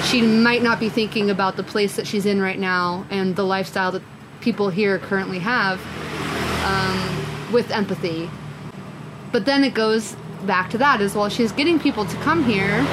she 0.05 0.21
might 0.21 0.61
not 0.61 0.79
be 0.79 0.89
thinking 0.89 1.29
about 1.29 1.55
the 1.55 1.63
place 1.63 1.95
that 1.95 2.05
she's 2.05 2.25
in 2.25 2.41
right 2.41 2.59
now 2.59 3.05
and 3.09 3.35
the 3.35 3.43
lifestyle 3.43 3.91
that 3.91 4.01
people 4.41 4.69
here 4.69 4.99
currently 4.99 5.39
have 5.39 5.79
um, 6.65 7.53
with 7.53 7.71
empathy. 7.71 8.29
But 9.31 9.45
then 9.45 9.63
it 9.63 9.73
goes 9.73 10.15
back 10.45 10.69
to 10.71 10.77
that 10.79 11.01
as 11.01 11.15
well. 11.15 11.29
She's 11.29 11.51
getting 11.51 11.79
people 11.79 12.05
to 12.05 12.15
come 12.17 12.43
here. 12.43 12.85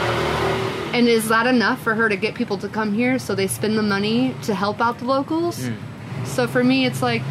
And 0.92 1.08
is 1.08 1.28
that 1.28 1.46
enough 1.46 1.80
for 1.80 1.94
her 1.94 2.08
to 2.08 2.16
get 2.16 2.34
people 2.34 2.58
to 2.58 2.68
come 2.68 2.92
here 2.92 3.18
so 3.18 3.34
they 3.34 3.46
spend 3.46 3.78
the 3.78 3.82
money 3.82 4.34
to 4.42 4.54
help 4.54 4.80
out 4.80 4.98
the 4.98 5.04
locals? 5.04 5.70
So 6.24 6.46
for 6.46 6.62
me, 6.64 6.84
it's 6.84 7.00
like, 7.02 7.22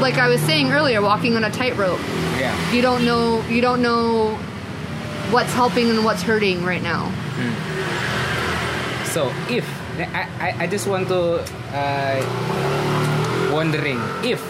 like 0.00 0.14
I 0.14 0.28
was 0.28 0.40
saying 0.42 0.72
earlier, 0.72 1.00
walking 1.02 1.36
on 1.36 1.44
a 1.44 1.50
tightrope. 1.50 2.00
Yeah. 2.38 2.72
You 2.72 2.82
don't 2.82 3.04
know, 3.04 3.42
you 3.48 3.60
don't 3.60 3.82
know 3.82 4.34
what's 5.30 5.52
helping 5.52 5.90
and 5.90 6.04
what's 6.04 6.22
hurting 6.22 6.64
right 6.64 6.82
now. 6.82 7.10
So 9.04 9.32
if 9.48 9.66
I, 9.98 10.28
I, 10.40 10.54
I 10.64 10.66
just 10.66 10.86
want 10.86 11.08
to 11.08 11.44
uh, 11.72 13.50
wondering 13.52 13.98
if 14.22 14.42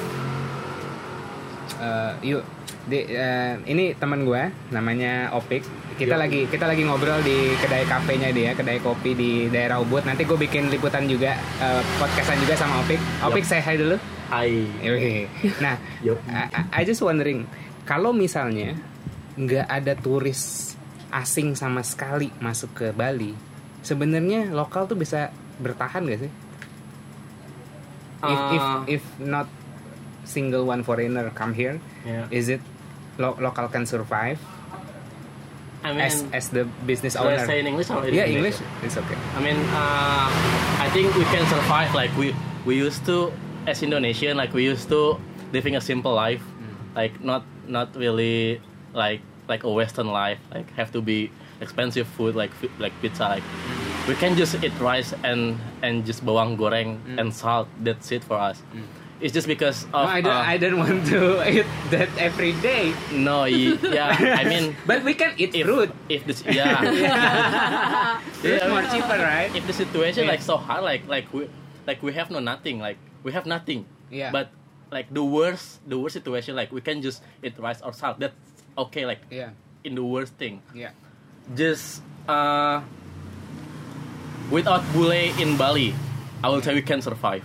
uh, 1.81 2.17
yuk 2.23 2.45
di, 2.87 3.03
uh, 3.11 3.59
ini 3.67 3.99
teman 3.99 4.23
gue 4.23 4.43
namanya 4.71 5.35
Opik 5.35 5.67
kita 5.99 6.15
Yo. 6.15 6.23
lagi 6.23 6.47
kita 6.47 6.71
lagi 6.71 6.87
ngobrol 6.87 7.19
di 7.21 7.51
kedai 7.59 7.83
kafenya 7.83 8.31
dia 8.31 8.55
kedai 8.55 8.79
kopi 8.79 9.11
di 9.13 9.31
daerah 9.51 9.83
Ubud 9.83 10.07
nanti 10.07 10.23
gue 10.23 10.39
bikin 10.39 10.71
liputan 10.71 11.11
juga 11.11 11.35
uh, 11.59 11.83
podcastan 11.99 12.39
juga 12.39 12.55
sama 12.55 12.79
Opik 12.81 13.01
Opik 13.27 13.43
Yup. 13.43 13.51
say 13.51 13.59
hi 13.59 13.75
dulu 13.75 13.97
Hai. 14.27 14.71
Nah 15.65 15.77
Yup. 16.01 16.19
I, 16.31 16.83
I- 16.83 16.87
just 16.87 17.03
wondering 17.03 17.43
kalau 17.83 18.15
misalnya 18.15 18.79
nggak 19.35 19.67
ada 19.67 19.99
turis 19.99 20.75
asing 21.11 21.55
sama 21.55 21.83
sekali 21.83 22.31
masuk 22.39 22.71
ke 22.73 22.87
Bali 22.91 23.35
sebenarnya 23.83 24.51
lokal 24.51 24.87
tuh 24.87 24.95
bisa 24.95 25.31
bertahan 25.59 26.07
gak 26.07 26.21
sih 26.23 26.33
if 28.23 28.41
if 28.53 28.63
Uh, 28.63 28.83
if 28.87 29.03
not 29.19 29.47
single 30.23 30.67
one 30.67 30.83
foreigner 30.83 31.31
come 31.33 31.51
here 31.51 31.79
Yeah. 32.03 32.27
is 32.31 32.47
it 32.47 32.63
lo- 33.19 33.39
local 33.41 33.69
can 33.69 33.87
survive 33.87 34.39
I 35.85 35.93
mean, 35.93 36.01
as 36.01 36.25
as 36.33 36.49
the 36.51 36.65
business 36.87 37.15
should 37.15 37.27
I 37.27 37.39
owner 37.39 37.47
say 37.47 37.61
in 37.61 37.67
English 37.67 37.91
or 37.91 38.03
in 38.07 38.15
yeah 38.15 38.27
English 38.27 38.59
it's 38.83 38.97
okay 38.97 39.19
I 39.37 39.41
mean, 39.41 39.59
uh, 39.71 40.29
I 40.83 40.91
think 40.91 41.15
we 41.15 41.25
can 41.31 41.47
survive 41.47 41.95
like 41.95 42.11
we 42.19 42.35
we 42.67 42.75
used 42.75 43.07
to 43.07 43.31
as 43.67 43.83
Indonesian. 43.83 44.37
Like 44.37 44.55
we 44.55 44.65
used 44.65 44.89
to 44.89 45.19
living 45.53 45.77
a 45.77 45.81
simple 45.81 46.15
life, 46.15 46.43
mm. 46.43 46.97
like 46.97 47.23
not 47.23 47.45
not 47.67 47.95
really 47.95 48.61
like 48.95 49.21
like 49.49 49.65
a 49.65 49.71
Western 49.71 50.09
life. 50.09 50.39
Like 50.55 50.71
have 50.75 50.93
to 50.93 51.03
be 51.03 51.31
expensive 51.61 52.07
food 52.07 52.35
like 52.35 52.51
like 52.79 52.93
pizza. 53.03 53.29
Like 53.29 53.43
mm. 53.43 54.09
we 54.09 54.15
can 54.15 54.37
just 54.37 54.55
eat 54.63 54.75
rice 54.81 55.15
and 55.23 55.59
and 55.83 56.07
just 56.07 56.25
bawang 56.25 56.57
goreng 56.57 57.03
mm. 57.03 57.21
and 57.21 57.35
salt. 57.35 57.69
That's 57.83 58.11
it 58.13 58.25
for 58.25 58.39
us. 58.39 58.63
It's 59.21 59.33
just 59.33 59.49
because 59.49 59.89
no, 59.93 60.05
I 60.05 60.21
don't 60.21 60.37
uh, 60.37 60.45
I 60.45 60.57
don't 60.61 60.77
want 60.77 61.07
to 61.09 61.41
eat 61.49 61.65
that 61.89 62.13
every 62.21 62.53
day. 62.61 62.93
No, 63.17 63.45
yeah. 63.49 64.13
I 64.13 64.45
mean, 64.45 64.77
but 64.87 65.05
we 65.09 65.15
can 65.17 65.33
eat 65.41 65.57
if 65.57 65.65
fruit. 65.65 65.89
if 66.13 66.27
this 66.29 66.45
yeah. 66.45 66.77
Fruit 68.45 68.61
I 68.61 68.69
more 68.69 68.85
cheaper 68.93 69.17
right? 69.17 69.49
If 69.57 69.65
the 69.67 69.73
situation 69.73 70.29
Yeah. 70.29 70.37
like 70.37 70.45
so 70.45 70.61
hard 70.61 70.85
like 70.85 71.09
like 71.09 71.33
we 71.33 71.49
like 71.89 72.05
we 72.05 72.13
have 72.13 72.29
no 72.29 72.45
nothing 72.45 72.77
like 72.79 73.01
we 73.25 73.33
have 73.33 73.47
nothing. 73.49 73.89
Yeah. 74.13 74.31
but 74.31 74.53
like 74.93 75.11
the 75.11 75.25
worst 75.25 75.81
the 75.89 75.99
worst 75.99 76.15
situation 76.15 76.55
like 76.55 76.71
we 76.71 76.85
can 76.85 77.01
just 77.03 77.25
eat 77.43 77.59
rice 77.59 77.81
or 77.83 77.91
salt 77.97 78.21
that's 78.21 78.37
okay 78.79 79.03
like 79.09 79.19
yeah. 79.33 79.57
in 79.83 79.97
the 79.97 80.05
worst 80.05 80.37
thing. 80.37 80.61
Yeah. 80.77 80.93
Just 81.57 82.05
uh 82.29 82.85
without 84.51 84.83
bule 84.93 85.11
in 85.11 85.57
bali 85.59 85.91
i 86.43 86.49
will 86.49 86.61
tell 86.63 86.71
you 86.75 86.79
we 86.79 86.87
can 86.87 87.03
survive 87.03 87.43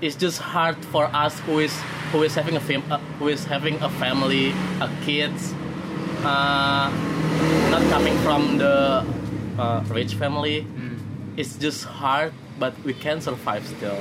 it's 0.00 0.16
just 0.16 0.38
hard 0.40 0.76
for 0.92 1.06
us 1.14 1.38
who 1.46 1.58
is 1.60 1.74
who 2.12 2.22
is 2.22 2.34
having 2.34 2.56
a 2.56 2.60
fam- 2.60 2.84
uh, 2.90 2.98
who 3.18 3.28
is 3.28 3.44
having 3.44 3.80
a 3.82 3.90
family 3.98 4.50
a 4.80 4.88
kids 5.04 5.52
uh, 6.24 6.90
not 7.70 7.82
coming 7.90 8.16
from 8.18 8.58
the 8.58 9.04
uh, 9.58 9.84
rich 9.90 10.14
family. 10.14 10.66
It's 11.36 11.56
just 11.56 11.84
hard 11.84 12.32
but 12.58 12.72
we 12.84 12.94
can 12.94 13.20
survive 13.20 13.66
still. 13.66 13.98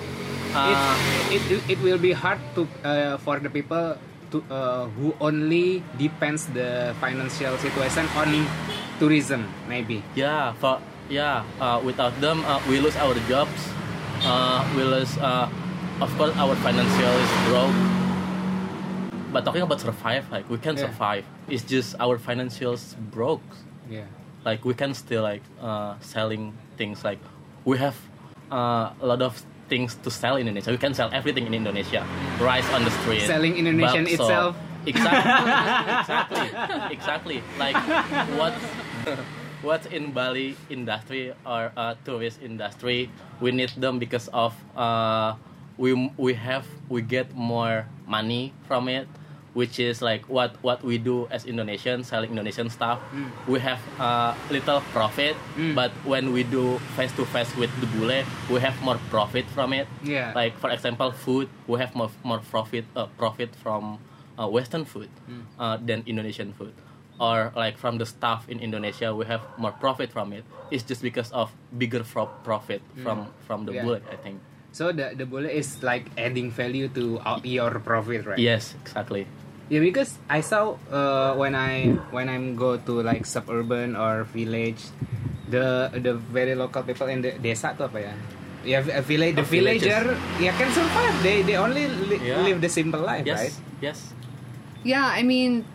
Uh, 0.53 0.93
it, 1.33 1.41
it, 1.49 1.61
it 1.69 1.79
will 1.81 1.97
be 1.97 2.11
hard 2.13 2.37
to 2.53 2.67
uh, 2.85 3.17
for 3.17 3.39
the 3.39 3.49
people 3.49 3.97
to 4.29 4.43
uh, 4.53 4.85
who 4.97 5.15
only 5.19 5.81
depends 5.97 6.45
the 6.53 6.93
financial 7.01 7.57
situation 7.57 8.05
on 8.15 8.45
tourism 8.99 9.49
maybe. 9.67 10.03
Yeah 10.13 10.53
for 10.61 10.77
yeah 11.09 11.43
uh, 11.59 11.81
without 11.83 12.13
them 12.21 12.45
uh, 12.45 12.61
we 12.69 12.79
lose 12.79 12.95
our 12.97 13.17
jobs 13.27 13.57
uh, 14.23 14.61
we 14.77 14.83
lose 14.83 15.17
uh, 15.17 15.49
of 16.01 16.09
course 16.17 16.35
our 16.37 16.55
financial 16.55 17.13
is 17.25 17.31
broke 17.47 17.75
but 19.31 19.45
talking 19.45 19.61
about 19.61 19.79
survive 19.81 20.25
like 20.31 20.47
we 20.49 20.57
can 20.57 20.75
Yeah. 20.77 20.85
survive 20.89 21.25
it's 21.49 21.63
just 21.63 21.95
our 21.99 22.17
financials 22.17 22.95
broke 23.11 23.45
yeah 23.89 24.05
like 24.45 24.65
we 24.65 24.73
can 24.73 24.93
still 24.93 25.23
like 25.23 25.43
uh, 25.61 25.95
selling 26.01 26.53
things 26.77 27.03
like 27.03 27.19
we 27.65 27.77
have 27.77 27.95
uh, 28.51 28.91
a 29.01 29.05
lot 29.05 29.21
of 29.21 29.41
things 29.69 29.95
to 30.03 30.11
sell 30.11 30.35
in 30.35 30.45
Indonesia. 30.47 30.69
We 30.71 30.77
can 30.77 30.93
sell 30.93 31.09
everything 31.13 31.47
in 31.47 31.53
Indonesia. 31.53 32.05
Rice 32.39 32.67
on 32.75 32.83
the 32.83 32.91
street. 33.01 33.21
Selling 33.25 33.55
Indonesian 33.57 34.05
bakso. 34.05 34.13
itself. 34.13 34.51
Exactly. 34.85 35.31
exactly. 36.03 36.47
Exactly. 36.91 37.37
Like 37.57 37.77
what 38.37 38.53
what's 39.63 39.87
in 39.87 40.11
Bali 40.11 40.59
industry 40.69 41.31
or 41.47 41.71
uh, 41.79 41.95
tourist 42.03 42.43
industry, 42.43 43.09
we 43.39 43.51
need 43.55 43.71
them 43.79 43.97
because 43.97 44.27
of 44.35 44.53
uh, 44.75 45.33
we 45.77 46.11
we 46.17 46.33
have 46.33 46.65
we 46.89 47.01
get 47.01 47.33
more 47.35 47.85
money 48.07 48.53
from 48.67 48.87
it 48.87 49.07
which 49.53 49.77
is 49.77 50.01
like 50.01 50.25
what 50.27 50.57
what 50.65 50.81
we 50.83 50.97
do 50.97 51.27
as 51.29 51.45
Indonesian 51.45 52.03
selling 52.03 52.31
Indonesian 52.33 52.69
stuff. 52.73 52.97
We 53.45 53.59
have 53.61 53.77
uh, 54.01 54.33
little 54.49 54.81
profit, 54.89 55.37
Mm. 55.53 55.75
but 55.77 55.91
when 56.09 56.33
we 56.33 56.41
do 56.41 56.79
face 56.97 57.13
to 57.21 57.23
face 57.29 57.53
with 57.55 57.69
the 57.79 57.85
bule, 57.93 58.25
we 58.49 58.57
have 58.65 58.73
more 58.81 58.97
profit 59.13 59.45
from 59.53 59.69
it. 59.73 59.85
Yeah. 60.01 60.33
Like 60.33 60.57
for 60.57 60.73
example, 60.73 61.11
food, 61.13 61.49
we 61.69 61.77
have 61.77 61.93
more 61.93 62.09
more 62.25 62.41
profit 62.41 62.85
uh, 62.97 63.05
profit 63.21 63.53
from 63.61 64.01
uh, 64.41 64.49
Western 64.49 64.85
food 64.89 65.09
Mm. 65.29 65.45
uh, 65.61 65.77
than 65.77 66.01
Indonesian 66.09 66.49
food. 66.57 66.73
Or 67.21 67.53
like 67.53 67.77
from 67.77 68.01
the 68.01 68.09
staff 68.09 68.49
in 68.49 68.57
Indonesia, 68.57 69.13
we 69.13 69.29
have 69.29 69.45
more 69.61 69.71
profit 69.77 70.09
from 70.09 70.33
it. 70.33 70.49
It's 70.73 70.81
just 70.81 71.05
because 71.05 71.29
of 71.29 71.53
bigger 71.77 72.01
fro- 72.01 72.33
profit 72.41 72.81
from 73.05 73.29
from 73.45 73.69
the 73.69 73.71
Mm. 73.71 73.75
Yeah. 73.77 73.85
bule, 73.85 74.01
I 74.09 74.17
think. 74.17 74.41
So 74.73 74.89
the 74.89 75.13
the 75.13 75.29
bule 75.29 75.45
is 75.45 75.85
like 75.85 76.09
adding 76.17 76.49
value 76.49 76.89
to 76.97 77.21
your 77.45 77.77
profit 77.77 78.25
right 78.25 78.41
Yes, 78.41 78.73
exactly. 78.81 79.29
Yeah, 79.69 79.79
because 79.85 80.17
I 80.27 80.41
saw 80.41 80.75
uh, 80.89 81.37
when 81.37 81.53
I 81.53 81.93
when 82.09 82.25
I'm 82.27 82.57
go 82.57 82.75
to 82.81 82.93
like 83.05 83.29
suburban 83.29 83.93
or 83.95 84.25
village, 84.33 84.81
the 85.47 85.93
the 85.93 86.17
very 86.17 86.57
local 86.57 86.81
people 86.81 87.05
in 87.07 87.21
the 87.21 87.37
desa 87.37 87.77
tuh 87.77 87.85
apa 87.85 88.01
ya? 88.01 88.13
Yeah, 88.65 88.81
a 88.81 89.03
village, 89.05 89.35
the 89.37 89.45
villages. 89.45 89.91
villager, 89.93 90.17
yeah, 90.41 90.55
can 90.57 90.71
survive. 90.73 91.15
They 91.21 91.45
they 91.45 91.53
only 91.59 91.85
li- 92.09 92.23
Yeah. 92.23 92.41
live 92.41 92.57
the 92.63 92.71
simple 92.71 93.03
life, 93.03 93.27
Yes, 93.29 93.39
right? 93.39 93.55
yes. 93.83 93.97
Yeah, 94.87 95.03
I 95.05 95.21
mean, 95.21 95.67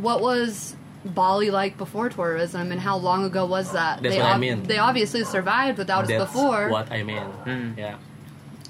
what 0.00 0.20
was 0.24 0.72
Bali 1.04 1.52
like 1.52 1.76
before 1.76 2.08
tourism, 2.10 2.72
and 2.72 2.80
how 2.80 2.96
long 2.96 3.28
ago 3.28 3.44
was 3.46 3.72
that? 3.76 4.00
That's 4.02 4.16
they 4.16 4.20
what 4.20 4.34
I 4.34 4.40
mean. 4.40 4.64
They 4.64 4.80
obviously 4.80 5.22
survived 5.22 5.78
without 5.78 6.08
us 6.08 6.10
That's 6.10 6.28
before, 6.32 6.72
what 6.72 6.90
I 6.90 7.04
mean. 7.04 7.28
Hmm. 7.46 7.76
Yeah. 7.76 8.00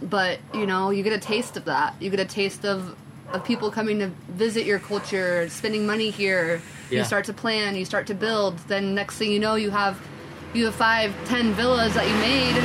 But 0.03 0.39
you 0.53 0.67
know, 0.67 0.91
you 0.91 1.03
get 1.03 1.13
a 1.13 1.19
taste 1.19 1.57
of 1.57 1.65
that. 1.67 1.95
You 2.01 2.11
get 2.11 2.21
a 2.21 2.25
taste 2.25 2.65
of 2.65 2.97
of 3.33 3.45
people 3.45 3.71
coming 3.71 3.99
to 3.99 4.07
visit 4.31 4.65
your 4.65 4.79
culture, 4.79 5.49
spending 5.51 5.87
money 5.87 6.09
here. 6.11 6.63
You 6.91 7.05
start 7.05 7.27
to 7.27 7.35
plan, 7.35 7.77
you 7.77 7.85
start 7.85 8.07
to 8.07 8.15
build. 8.15 8.57
Then 8.69 8.95
next 8.95 9.17
thing 9.19 9.31
you 9.31 9.39
know, 9.39 9.55
you 9.57 9.71
have 9.71 10.01
you 10.55 10.65
have 10.65 10.75
five, 10.75 11.15
ten 11.27 11.53
villas 11.53 11.93
that 11.95 12.09
you 12.09 12.15
made 12.17 12.57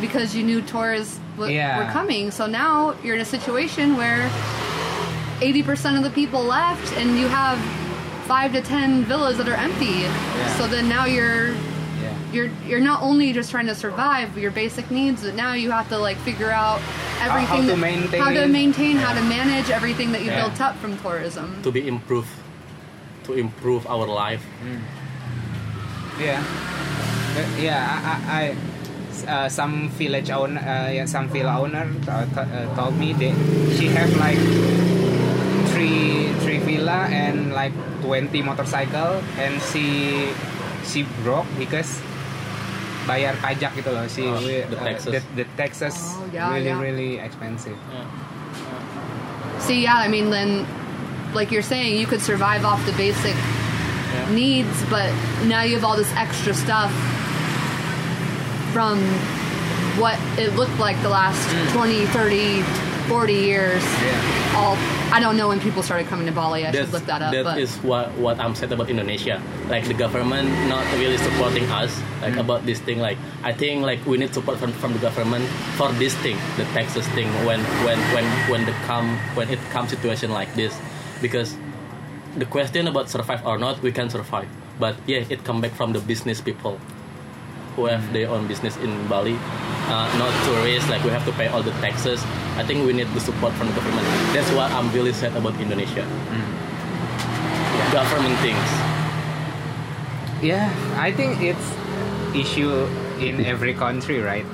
because 0.00 0.34
you 0.34 0.42
knew 0.42 0.60
tourists 0.62 1.20
w- 1.36 1.54
Yeah. 1.54 1.78
were 1.78 1.92
coming. 1.92 2.30
So 2.32 2.46
now 2.46 2.96
you're 3.04 3.14
in 3.14 3.20
a 3.20 3.24
situation 3.24 3.96
where 3.96 4.28
80% 5.40 5.96
of 5.96 6.02
the 6.02 6.10
people 6.10 6.42
left 6.42 6.92
and 6.96 7.16
you 7.18 7.28
have 7.28 7.58
five 8.26 8.52
to 8.52 8.60
10 8.60 9.04
villas 9.04 9.36
that 9.38 9.48
are 9.48 9.54
empty. 9.54 10.02
So 10.56 10.66
then 10.66 10.88
now 10.88 11.04
you're 11.06 11.52
Yeah. 11.52 11.60
You're 12.32 12.50
you're 12.66 12.80
not 12.80 13.02
only 13.02 13.32
just 13.32 13.50
trying 13.50 13.66
to 13.66 13.74
survive 13.74 14.36
your 14.38 14.50
basic 14.50 14.90
needs, 14.90 15.22
but 15.22 15.34
now 15.34 15.52
you 15.54 15.70
have 15.70 15.88
to 15.88 15.98
like 15.98 16.16
figure 16.18 16.50
out 16.50 16.80
everything 17.20 17.62
to 17.62 17.68
that- 17.68 17.76
maintain. 17.78 18.20
how 18.22 18.30
to 18.32 18.46
maintain, 18.48 18.96
how 18.96 19.14
to 19.14 19.22
manage 19.22 19.70
everything 19.70 20.12
that 20.12 20.22
you 20.22 20.30
Yeah. 20.30 20.40
built 20.46 20.60
up 20.60 20.76
from 20.78 20.96
tourism. 20.98 21.60
To 21.62 21.70
be 21.72 21.86
improved, 21.88 22.28
to 23.24 23.32
improve 23.34 23.86
our 23.86 24.06
life. 24.06 24.44
Yeah, 26.20 26.42
Uh, 27.38 27.46
yeah. 27.62 27.78
I, 27.86 28.10
I, 28.10 28.42
I 28.42 28.56
uh, 29.44 29.48
some 29.48 29.88
village 29.90 30.30
owner, 30.30 30.60
uh, 30.60 30.90
yeah, 30.90 31.06
some 31.06 31.28
villa 31.28 31.60
owner 31.60 31.86
t- 31.86 32.06
t- 32.34 32.40
uh, 32.40 32.74
told 32.74 32.96
me 32.98 33.12
that 33.14 33.34
she 33.78 33.86
have 33.88 34.10
like 34.18 34.38
three 35.74 36.32
three 36.42 36.58
villa 36.58 37.06
and 37.10 37.52
like 37.52 37.72
twenty 38.02 38.42
motorcycle, 38.42 39.22
and 39.38 39.60
she 39.70 40.28
she 40.86 41.02
broke 41.22 41.46
because 41.58 42.00
bayar 43.08 43.32
pajak 43.40 43.72
gitu 43.72 43.88
loh. 43.88 44.04
She 44.06 44.28
Oh, 44.28 44.36
wi- 44.38 44.68
the 44.68 44.76
uh, 44.76 44.84
taxes. 44.84 45.10
the, 45.16 45.20
the 45.34 45.44
taxes 45.56 45.96
Oh, 45.96 46.28
yeah, 46.28 46.52
really 46.52 46.68
yeah. 46.68 46.76
really 46.78 47.10
expensive. 47.16 47.78
See, 49.64 49.82
yeah, 49.82 49.96
I 49.96 50.06
mean, 50.06 50.28
then, 50.28 50.68
like 51.32 51.48
you're 51.50 51.64
saying, 51.64 51.96
you 51.96 52.04
could 52.06 52.20
survive 52.20 52.68
off 52.68 52.84
the 52.84 52.92
basic 52.94 53.34
Yeah. 54.08 54.24
needs, 54.32 54.76
but 54.88 55.08
now 55.44 55.60
you 55.64 55.76
have 55.76 55.84
all 55.84 55.96
this 55.96 56.08
extra 56.16 56.52
stuff 56.54 56.88
from 58.72 58.96
what 60.00 60.16
it 60.38 60.54
looked 60.56 60.78
like 60.78 60.96
the 61.02 61.08
last 61.10 61.42
20, 61.74 62.06
30, 62.14 62.62
40 63.08 63.32
years. 63.34 63.82
Yeah. 63.82 64.56
All 64.56 64.76
I 65.10 65.20
don't 65.20 65.36
know 65.38 65.48
when 65.48 65.58
people 65.60 65.82
started 65.82 66.06
coming 66.06 66.26
to 66.26 66.32
Bali. 66.32 66.66
I 66.66 66.70
should 66.70 66.80
That's, 66.84 66.92
look 66.92 67.06
that 67.06 67.22
up. 67.22 67.32
that 67.32 67.44
but 67.44 67.58
is 67.58 67.74
what 67.78 68.12
what 68.20 68.38
I'm 68.38 68.54
sad 68.54 68.72
about 68.72 68.90
Indonesia. 68.90 69.40
Like 69.68 69.88
the 69.88 69.94
government 69.96 70.48
not 70.68 70.84
really 71.00 71.16
supporting 71.16 71.64
us. 71.70 71.90
Like 72.20 72.34
Mm. 72.34 72.44
about 72.44 72.66
this 72.66 72.78
thing. 72.80 72.98
Like 73.00 73.16
I 73.42 73.52
think 73.56 73.82
like 73.88 74.04
we 74.04 74.18
need 74.18 74.34
support 74.34 74.58
from, 74.60 74.72
from 74.76 74.92
the 74.92 74.98
government 75.00 75.46
for 75.80 75.88
this 75.96 76.12
thing, 76.20 76.36
the 76.60 76.64
taxes 76.76 77.06
thing. 77.16 77.26
When 77.48 77.60
when 77.88 77.96
when 78.12 78.26
when 78.52 78.62
the 78.68 78.76
come 78.84 79.16
when 79.34 79.48
it 79.48 79.58
comes 79.72 79.90
situation 79.96 80.28
like 80.30 80.52
this, 80.54 80.76
because 81.24 81.56
the 82.36 82.44
question 82.44 82.84
about 82.86 83.08
survive 83.08 83.40
or 83.48 83.56
not, 83.58 83.80
we 83.80 83.90
can 83.92 84.10
survive. 84.12 84.48
But 84.78 84.94
yeah, 85.08 85.24
it 85.32 85.42
come 85.42 85.60
back 85.64 85.72
from 85.72 85.92
the 85.96 86.00
business 86.04 86.40
people 86.44 86.76
who 87.76 87.86
have 87.88 88.04
Mm. 88.10 88.12
their 88.12 88.28
own 88.28 88.44
business 88.46 88.76
in 88.84 88.92
Bali, 89.08 89.38
uh, 89.88 90.06
not 90.18 90.32
tourists. 90.44 90.88
Like 90.90 91.02
we 91.04 91.10
have 91.10 91.24
to 91.26 91.32
pay 91.32 91.48
all 91.48 91.62
the 91.62 91.72
taxes. 91.82 92.22
I 92.56 92.62
think 92.64 92.86
we 92.86 92.92
need 92.92 93.08
the 93.14 93.20
support 93.20 93.52
from 93.54 93.68
the 93.68 93.74
government. 93.74 94.06
That's 94.32 94.50
what 94.52 94.70
I'm 94.72 94.92
really 94.92 95.12
sad 95.12 95.34
about 95.36 95.58
Indonesia. 95.60 96.04
Government 97.92 98.36
things. 98.40 98.68
Yeah, 100.42 100.68
I 100.98 101.10
think 101.12 101.40
it's 101.40 101.66
issue 102.36 102.84
in 103.18 103.44
every 103.44 103.72
country, 103.74 104.20
right? 104.20 104.44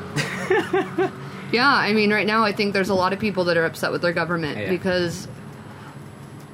yeah, 1.52 1.68
I 1.68 1.92
mean, 1.92 2.12
right 2.12 2.26
now 2.26 2.44
I 2.44 2.52
think 2.52 2.72
there's 2.72 2.88
a 2.90 2.94
lot 2.94 3.12
of 3.12 3.18
people 3.18 3.44
that 3.44 3.56
are 3.56 3.64
upset 3.64 3.90
with 3.92 4.02
their 4.02 4.12
government 4.12 4.56
Yeah. 4.58 4.70
because 4.70 5.26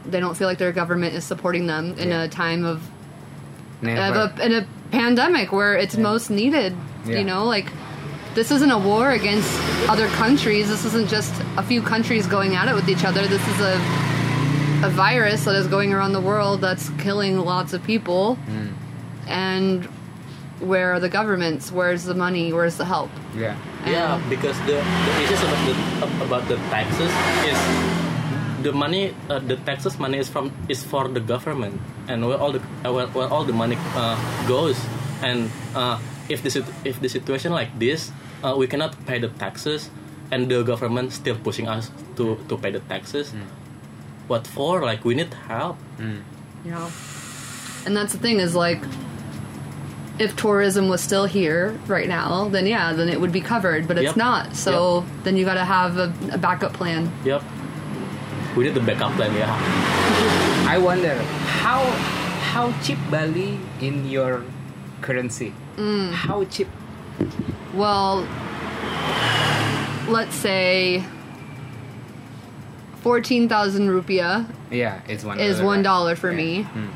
they 0.07 0.19
don't 0.21 0.37
feel 0.37 0.49
like 0.49 0.59
their 0.59 0.73
government 0.73 1.14
is 1.14 1.25
supporting 1.25 1.66
them 1.66 1.95
in 1.99 2.09
Yeah. 2.09 2.23
a 2.23 2.29
time 2.29 2.64
of 2.64 2.83
of 3.83 3.88
a, 3.88 4.45
in 4.45 4.53
a 4.53 4.66
pandemic 4.90 5.53
where 5.53 5.75
it's 5.77 5.97
most 5.97 6.31
needed. 6.31 6.75
Yeah. 7.07 7.19
You 7.19 7.25
know, 7.25 7.45
like 7.45 7.66
this 8.35 8.51
isn't 8.51 8.71
a 8.71 8.79
war 8.79 9.11
against 9.11 9.51
other 9.88 10.09
countries. 10.09 10.69
This 10.69 10.85
isn't 10.85 11.09
just 11.09 11.35
a 11.57 11.62
few 11.62 11.83
countries 11.83 12.27
going 12.27 12.55
at 12.55 12.69
it 12.69 12.75
with 12.75 12.88
each 12.88 13.05
other. 13.05 13.27
This 13.27 13.47
is 13.49 13.61
a 13.61 13.79
a 14.83 14.88
virus 14.88 15.45
that 15.45 15.55
is 15.57 15.66
going 15.66 15.93
around 15.93 16.12
the 16.12 16.21
world 16.21 16.62
that's 16.62 16.88
killing 16.97 17.38
lots 17.38 17.75
of 17.75 17.85
people. 17.85 18.37
Hmm. 18.37 18.69
And 19.29 19.85
where 20.61 20.93
are 20.95 21.01
the 21.01 21.09
governments? 21.09 21.71
Where's 21.71 22.05
the 22.05 22.14
money? 22.14 22.53
Where's 22.53 22.77
the 22.77 22.85
help? 22.85 23.11
Yeah. 23.37 23.57
Yeah, 23.87 24.23
because 24.29 24.59
the, 24.61 24.77
the 24.77 25.12
issues 25.23 25.43
about 25.43 25.66
the 25.66 26.25
about 26.25 26.49
the 26.49 26.57
taxes 26.69 27.12
is 27.49 27.59
the 28.62 28.73
money 28.73 29.14
uh, 29.29 29.38
the 29.38 29.57
taxes 29.57 29.99
money 29.99 30.19
is 30.19 30.29
from 30.29 30.53
is 30.69 30.85
for 30.85 31.09
the 31.09 31.21
government 31.21 31.81
and 32.09 32.27
where 32.27 32.37
all 32.37 32.53
the 32.53 32.61
uh, 32.85 32.93
where, 32.93 33.07
where 33.09 33.29
all 33.29 33.45
the 33.45 33.55
money 33.55 33.77
uh, 33.97 34.16
goes 34.47 34.77
and 35.23 35.51
uh, 35.75 35.99
if 36.29 36.43
the 36.43 36.53
if 36.85 37.01
the 37.01 37.09
situation 37.09 37.53
like 37.53 37.73
this 37.79 38.12
uh, 38.42 38.55
we 38.57 38.66
cannot 38.66 38.94
pay 39.07 39.18
the 39.18 39.29
taxes 39.29 39.90
and 40.31 40.48
the 40.50 40.62
government 40.62 41.12
still 41.12 41.37
pushing 41.37 41.68
us 41.68 41.90
to 42.16 42.37
to 42.48 42.57
pay 42.57 42.70
the 42.70 42.81
taxes 42.81 43.31
hmm. 43.33 43.42
what 44.29 44.46
for 44.46 44.83
like 44.85 45.05
we 45.05 45.14
need 45.14 45.33
help 45.48 45.76
hmm. 45.98 46.20
Yeah. 46.64 46.90
And 47.87 47.96
that's 47.96 48.12
the 48.12 48.18
thing 48.18 48.38
is 48.38 48.55
like 48.55 48.83
if 50.18 50.37
tourism 50.37 50.88
was 50.88 51.00
still 51.00 51.24
here 51.24 51.79
right 51.87 52.07
now, 52.07 52.48
then 52.50 52.66
yeah, 52.66 52.92
then 52.92 53.09
it 53.09 53.18
would 53.18 53.33
be 53.33 53.40
covered, 53.40 53.88
but 53.88 53.96
it's 53.96 54.12
Yep. 54.12 54.16
not. 54.16 54.55
So 54.55 55.07
then 55.24 55.38
you 55.38 55.46
got 55.46 55.55
to 55.55 55.64
have 55.64 55.96
a, 55.96 56.12
a 56.33 56.38
backup 56.38 56.74
plan. 56.74 57.11
yep 57.24 57.42
we 58.57 58.64
need 58.64 58.74
the 58.74 58.81
backup 58.81 59.12
plan 59.12 59.33
yeah 59.35 59.55
I 60.68 60.76
wonder 60.79 61.14
how 61.62 61.81
how 62.50 62.72
cheap 62.83 62.98
Bali 63.11 63.59
in 63.81 64.11
your 64.11 64.42
currency? 65.00 65.55
Mm. 65.76 66.11
How 66.12 66.44
cheap? 66.44 66.68
Well, 67.75 68.27
let's 70.09 70.35
say 70.35 71.05
14,000 73.03 73.89
rupiah 73.89 74.47
Yeah, 74.71 75.01
it's 75.09 75.25
one. 75.25 75.39
is 75.39 75.61
$1 75.61 76.15
for 76.19 76.31
Yeah. 76.31 76.37
me. 76.37 76.65
Mm. 76.75 76.89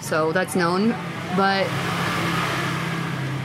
So 0.00 0.32
that's 0.32 0.54
known, 0.54 0.94
but 1.36 1.66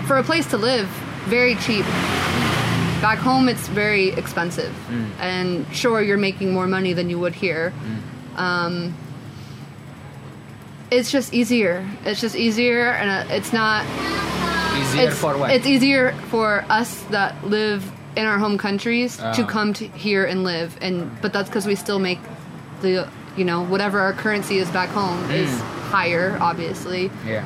for 0.06 0.18
a 0.18 0.24
place 0.24 0.46
to 0.48 0.58
live, 0.58 0.88
very 1.28 1.56
cheap. 1.56 1.86
Back 3.02 3.18
home, 3.20 3.48
it's 3.48 3.68
very 3.70 4.10
expensive, 4.10 4.74
and 5.22 5.66
sure, 5.72 6.02
you're 6.02 6.18
making 6.18 6.52
more 6.54 6.68
money 6.68 6.92
than 6.92 7.10
you 7.10 7.18
would 7.18 7.34
here. 7.34 7.72
Um, 8.36 8.94
it's 10.92 11.10
just 11.10 11.34
easier. 11.34 11.86
It's 12.04 12.20
just 12.20 12.36
easier, 12.36 12.92
and 12.92 13.10
uh, 13.10 13.34
it's 13.34 13.54
not. 13.54 13.86
Easier 14.82 15.08
it's, 15.10 15.18
for 15.20 15.38
what? 15.38 15.52
It's 15.52 15.65
easier 15.68 16.13
for 16.30 16.63
us 16.70 17.02
that 17.12 17.44
live 17.48 17.89
in 18.15 18.26
our 18.26 18.38
home 18.39 18.58
countries 18.58 19.18
to 19.18 19.44
Oh. 19.44 19.46
come 19.46 19.74
to 19.74 19.88
here 19.89 20.26
and 20.26 20.44
live, 20.44 20.78
and 20.82 21.10
but 21.22 21.32
that's 21.34 21.50
because 21.50 21.65
we 21.65 21.76
still 21.76 22.00
make 22.00 22.20
the 22.82 23.08
you 23.38 23.46
know 23.46 23.63
whatever 23.63 24.00
our 24.00 24.13
currency 24.13 24.58
is 24.58 24.70
back 24.70 24.89
home 24.89 25.30
is 25.32 25.50
higher, 25.92 26.38
obviously. 26.42 27.12
yeah. 27.28 27.46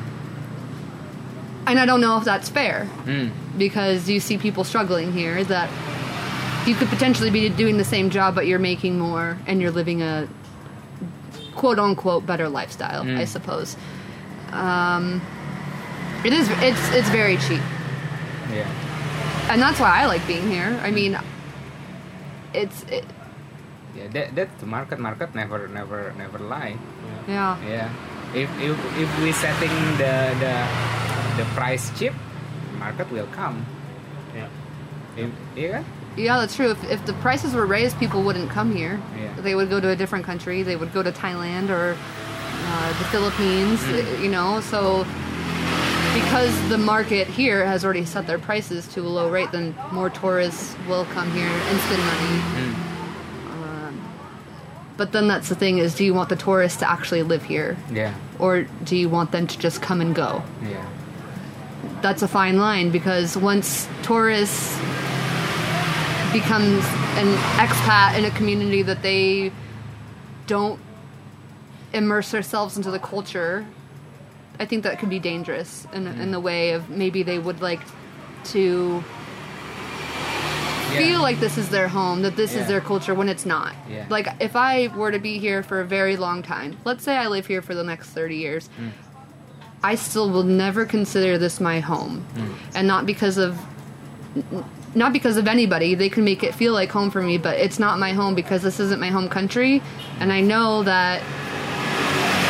And 1.66 1.80
I 1.80 1.86
don't 1.86 2.02
know 2.02 2.18
if 2.18 2.26
that's 2.26 2.50
fair 2.50 2.88
Mm. 3.06 3.32
because 3.58 4.10
you 4.10 4.20
see 4.20 4.38
people 4.38 4.64
struggling 4.66 5.14
here 5.14 5.44
that 5.46 5.70
you 6.68 6.76
could 6.76 6.90
potentially 6.90 7.30
be 7.30 7.48
doing 7.50 7.78
the 7.78 7.86
same 7.86 8.10
job, 8.10 8.36
but 8.36 8.48
you're 8.48 8.60
making 8.60 9.00
more 9.00 9.38
and 9.48 9.62
you're 9.62 9.72
living 9.72 10.02
a 10.02 10.28
quote 11.56 11.80
unquote 11.80 12.26
better 12.26 12.50
lifestyle, 12.50 13.04
I 13.18 13.26
suppose. 13.26 13.78
Um, 14.52 15.22
it 16.24 16.34
is. 16.34 16.48
It's 16.62 16.84
it's 16.94 17.10
very 17.10 17.38
cheap. 17.38 17.62
Yeah. 18.52 18.68
and 19.50 19.60
that's 19.62 19.80
why 19.80 20.02
I 20.02 20.06
like 20.06 20.26
being 20.28 20.48
here. 20.50 20.80
I 20.84 20.92
mean, 20.92 21.18
it's 22.54 22.84
it, 22.90 23.06
Yeah. 23.96 24.08
That 24.10 24.34
that 24.36 24.50
the 24.60 24.66
market 24.66 24.98
market 25.00 25.36
never 25.36 25.68
never 25.70 26.14
never 26.18 26.40
lie. 26.42 26.78
yeah, 27.30 27.54
Yeah. 27.62 27.90
If 28.34 28.50
if 28.58 28.74
if 28.98 29.10
we 29.22 29.30
setting 29.32 29.70
the 30.02 30.34
the 30.42 30.56
the 31.38 31.46
price 31.54 31.94
cheap, 31.98 32.14
market 32.82 33.06
will 33.14 33.30
come. 33.38 33.62
yeah 34.34 34.50
If, 35.14 35.30
iya 35.54 35.70
kan? 35.78 35.84
Yeah, 36.18 36.38
that's 36.42 36.54
true. 36.58 36.74
If, 36.74 36.82
if 36.90 37.02
the 37.06 37.14
prices 37.26 37.54
were 37.58 37.66
raised, 37.70 37.98
people 38.02 38.22
wouldn't 38.26 38.50
come 38.50 38.70
here. 38.74 38.98
Yeah. 39.18 39.34
They 39.42 39.54
would 39.58 39.70
go 39.70 39.78
to 39.82 39.90
a 39.94 39.98
different 39.98 40.26
country. 40.26 40.62
They 40.66 40.78
would 40.78 40.94
go 40.94 41.02
to 41.06 41.10
Thailand 41.14 41.70
or 41.74 41.94
uh, 41.98 42.90
the 43.02 43.06
Philippines, 43.14 43.82
Mm. 43.82 44.22
you 44.26 44.30
know. 44.30 44.62
So, 44.62 45.06
because 46.14 46.70
the 46.70 46.78
market 46.78 47.28
here 47.28 47.66
has 47.66 47.84
already 47.84 48.06
set 48.06 48.28
their 48.28 48.40
prices 48.40 48.88
to 48.90 49.02
a 49.02 49.10
low 49.10 49.30
rate, 49.30 49.52
then 49.52 49.76
more 49.92 50.10
tourists 50.10 50.76
will 50.88 51.06
come 51.06 51.32
here 51.32 51.48
and 51.48 51.80
spend 51.82 52.02
money. 52.02 52.40
Mm. 52.56 52.74
Um, 53.52 54.12
but 54.98 55.12
then 55.12 55.28
that's 55.28 55.50
the 55.50 55.56
thing 55.56 55.80
is, 55.80 55.96
do 55.96 56.06
you 56.06 56.14
want 56.14 56.30
the 56.30 56.36
tourists 56.36 56.80
to 56.80 56.90
actually 56.90 57.24
live 57.24 57.44
here? 57.44 57.78
Yeah, 57.92 58.14
Or 58.40 58.64
do 58.84 58.96
you 58.96 59.10
want 59.10 59.32
them 59.32 59.48
to 59.48 59.58
just 59.58 59.82
come 59.82 60.02
and 60.02 60.14
go? 60.16 60.44
yeah, 60.64 60.86
that's 62.02 62.22
a 62.22 62.28
fine 62.28 62.58
line 62.58 62.92
because 62.92 63.36
once 63.38 63.88
tourists 64.04 64.78
becomes 66.32 66.84
an 67.16 67.28
expat 67.58 68.18
in 68.18 68.26
a 68.26 68.32
community 68.32 68.82
that 68.82 69.04
they 69.04 69.52
don't 70.48 70.80
immerse 71.94 72.32
themselves 72.32 72.76
into 72.76 72.90
the 72.90 73.00
culture, 73.00 73.66
I 74.60 74.66
think 74.66 74.84
that 74.84 75.00
could 75.00 75.10
be 75.10 75.20
dangerous 75.20 75.88
in, 75.94 76.08
in 76.08 76.32
the 76.32 76.40
way 76.40 76.72
of 76.72 76.90
maybe 76.90 77.24
they 77.24 77.40
would 77.40 77.62
like 77.62 77.82
to 78.46 79.04
yeah. 80.92 80.98
feel 80.98 81.22
like 81.22 81.40
this 81.40 81.58
is 81.58 81.70
their 81.70 81.88
home, 81.88 82.22
that 82.22 82.36
this 82.36 82.54
Yeah. 82.54 82.62
is 82.62 82.68
their 82.68 82.82
culture 82.82 83.14
when 83.14 83.30
it's 83.30 83.46
not. 83.46 83.74
Yeah. 83.90 84.06
Like 84.10 84.28
if 84.40 84.56
I 84.56 84.88
were 84.96 85.12
to 85.12 85.20
be 85.20 85.40
here 85.40 85.64
for 85.64 85.82
a 85.82 85.86
very 85.86 86.18
long 86.18 86.44
time, 86.44 86.78
let's 86.86 87.04
say 87.04 87.18
I 87.18 87.28
live 87.28 87.48
here 87.48 87.62
for 87.62 87.74
the 87.74 87.84
next 87.84 88.10
30 88.10 88.36
years, 88.38 88.70
Mm. 88.80 88.92
I 89.86 89.96
still 89.96 90.30
will 90.30 90.44
never 90.44 90.86
consider 90.86 91.38
this 91.38 91.60
my 91.60 91.82
home. 91.82 92.26
Mm. 92.36 92.54
And 92.76 92.88
not 92.88 93.06
because 93.06 93.38
of 93.38 93.58
not 94.96 95.12
because 95.12 95.38
of 95.38 95.48
anybody. 95.48 95.96
They 95.96 96.08
can 96.10 96.24
make 96.24 96.44
it 96.44 96.54
feel 96.54 96.72
like 96.72 96.92
home 96.92 97.10
for 97.10 97.22
me, 97.22 97.38
but 97.40 97.58
it's 97.58 97.80
not 97.80 97.98
my 98.00 98.14
home 98.14 98.36
because 98.36 98.62
this 98.62 98.80
isn't 98.80 99.00
my 99.00 99.10
home 99.10 99.28
country 99.28 99.82
and 100.20 100.32
I 100.32 100.40
know 100.42 100.84
that 100.84 101.22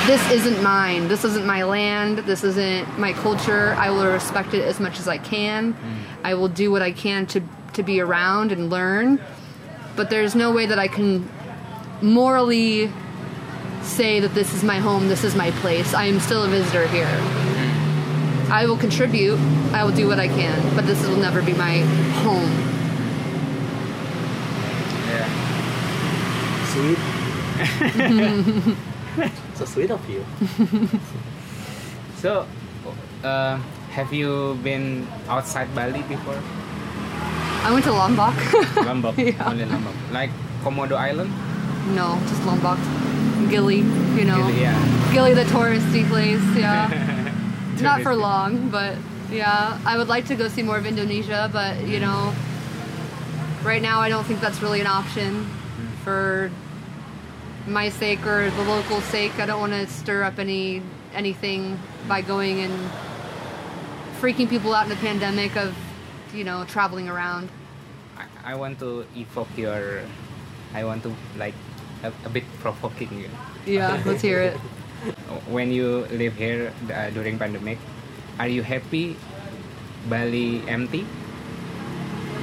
this 0.08 0.32
isn't 0.32 0.62
mine. 0.62 1.08
This 1.08 1.24
isn't 1.24 1.46
my 1.46 1.64
land. 1.64 2.20
This 2.20 2.44
isn't 2.44 3.00
my 3.00 3.14
culture. 3.14 3.74
I 3.78 3.90
will 3.90 4.06
respect 4.06 4.54
it 4.54 4.64
as 4.64 4.80
much 4.80 5.00
as 5.00 5.08
I 5.08 5.18
can. 5.18 5.74
Mm. 5.74 5.78
I 6.24 6.34
will 6.34 6.50
do 6.50 6.72
what 6.72 6.82
I 6.82 6.92
can 6.92 7.26
to 7.28 7.42
to 7.74 7.84
be 7.84 8.02
around 8.02 8.52
and 8.52 8.70
learn. 8.70 9.20
But 9.96 10.10
there's 10.10 10.36
no 10.36 10.52
way 10.52 10.66
that 10.66 10.78
I 10.80 10.88
can 10.88 11.30
morally 12.02 12.92
say 13.82 14.20
that 14.20 14.34
this 14.34 14.54
is 14.54 14.64
my 14.64 14.80
home, 14.80 15.08
this 15.08 15.24
is 15.24 15.36
my 15.36 15.52
place. 15.52 15.94
I 15.94 16.06
am 16.06 16.20
still 16.20 16.44
a 16.44 16.50
visitor 16.50 16.88
here. 16.88 17.08
I 18.52 18.66
will 18.68 18.78
contribute. 18.78 19.40
I 19.74 19.84
will 19.84 19.96
do 19.96 20.08
what 20.08 20.20
I 20.20 20.28
can, 20.28 20.76
but 20.76 20.86
this 20.86 21.02
will 21.08 21.18
never 21.18 21.42
be 21.42 21.54
my 21.54 21.80
home. 22.24 22.52
yeah. 25.10 25.28
Sweet. 26.74 27.00
so 29.56 29.66
sweet 29.66 29.92
of 29.92 30.02
you. 30.10 30.24
So, 32.24 32.48
uh, 33.24 33.58
have 33.92 34.14
you 34.14 34.58
been 34.64 35.06
outside 35.28 35.68
Bali 35.76 36.02
before? 36.04 36.40
I 37.66 37.72
went 37.72 37.84
to 37.86 37.92
Lombok. 37.92 38.36
Lombok, 38.78 39.18
Yeah. 39.18 39.44
only 39.50 39.66
Lombok, 39.66 39.94
like 40.12 40.30
Komodo 40.64 40.94
Island. 40.96 41.32
no, 41.96 42.18
just 42.30 42.44
Lombok. 42.46 42.80
Gili, 43.50 43.80
you 44.16 44.24
know. 44.24 44.38
Really, 44.48 44.62
yeah. 44.62 45.12
Gili, 45.12 45.34
the 45.34 45.44
touristy 45.52 46.08
place, 46.08 46.40
yeah. 46.56 46.88
Not 47.82 48.02
for 48.02 48.16
long, 48.16 48.70
but 48.70 48.96
yeah. 49.30 49.78
I 49.86 49.98
would 49.98 50.08
like 50.08 50.26
to 50.28 50.36
go 50.36 50.48
see 50.48 50.64
more 50.64 50.78
of 50.78 50.86
Indonesia, 50.86 51.50
but 51.52 51.84
you 51.86 52.00
know, 52.00 52.34
right 53.64 53.82
now 53.82 54.00
I 54.00 54.08
don't 54.08 54.24
think 54.24 54.40
that's 54.40 54.62
really 54.62 54.80
an 54.80 54.88
option 54.88 55.46
for 56.06 56.52
my 57.68 57.90
sake 57.90 58.26
or 58.26 58.50
the 58.50 58.64
local 58.64 59.02
sake. 59.02 59.40
I 59.40 59.46
don't 59.46 59.60
want 59.60 59.74
to 59.74 59.88
stir 59.88 60.24
up 60.24 60.40
any 60.40 60.82
anything 61.14 61.80
by 62.08 62.22
going 62.22 62.60
and 62.60 62.74
freaking 64.20 64.50
people 64.50 64.74
out 64.74 64.84
in 64.84 64.90
the 64.90 65.00
pandemic 65.00 65.56
of, 65.56 65.76
you 66.34 66.44
know, 66.44 66.66
traveling 66.66 67.10
around. 67.10 67.50
I, 68.18 68.54
I 68.54 68.56
want 68.56 68.80
to 68.80 69.06
evoke 69.16 69.50
your. 69.58 70.02
I 70.74 70.84
want 70.84 71.04
to 71.04 71.14
like 71.38 71.56
a, 72.04 72.12
a 72.26 72.30
bit 72.30 72.44
provoking 72.60 73.20
you. 73.20 73.30
Yeah, 73.66 74.02
let's 74.06 74.22
hear 74.22 74.42
it. 74.42 74.58
When 75.48 75.72
you 75.72 76.08
live 76.12 76.36
here 76.36 76.74
uh, 76.92 77.10
during 77.12 77.38
pandemic, 77.38 77.78
are 78.40 78.48
you 78.48 78.64
happy 78.64 79.16
Bali 80.10 80.64
empty? 80.68 81.06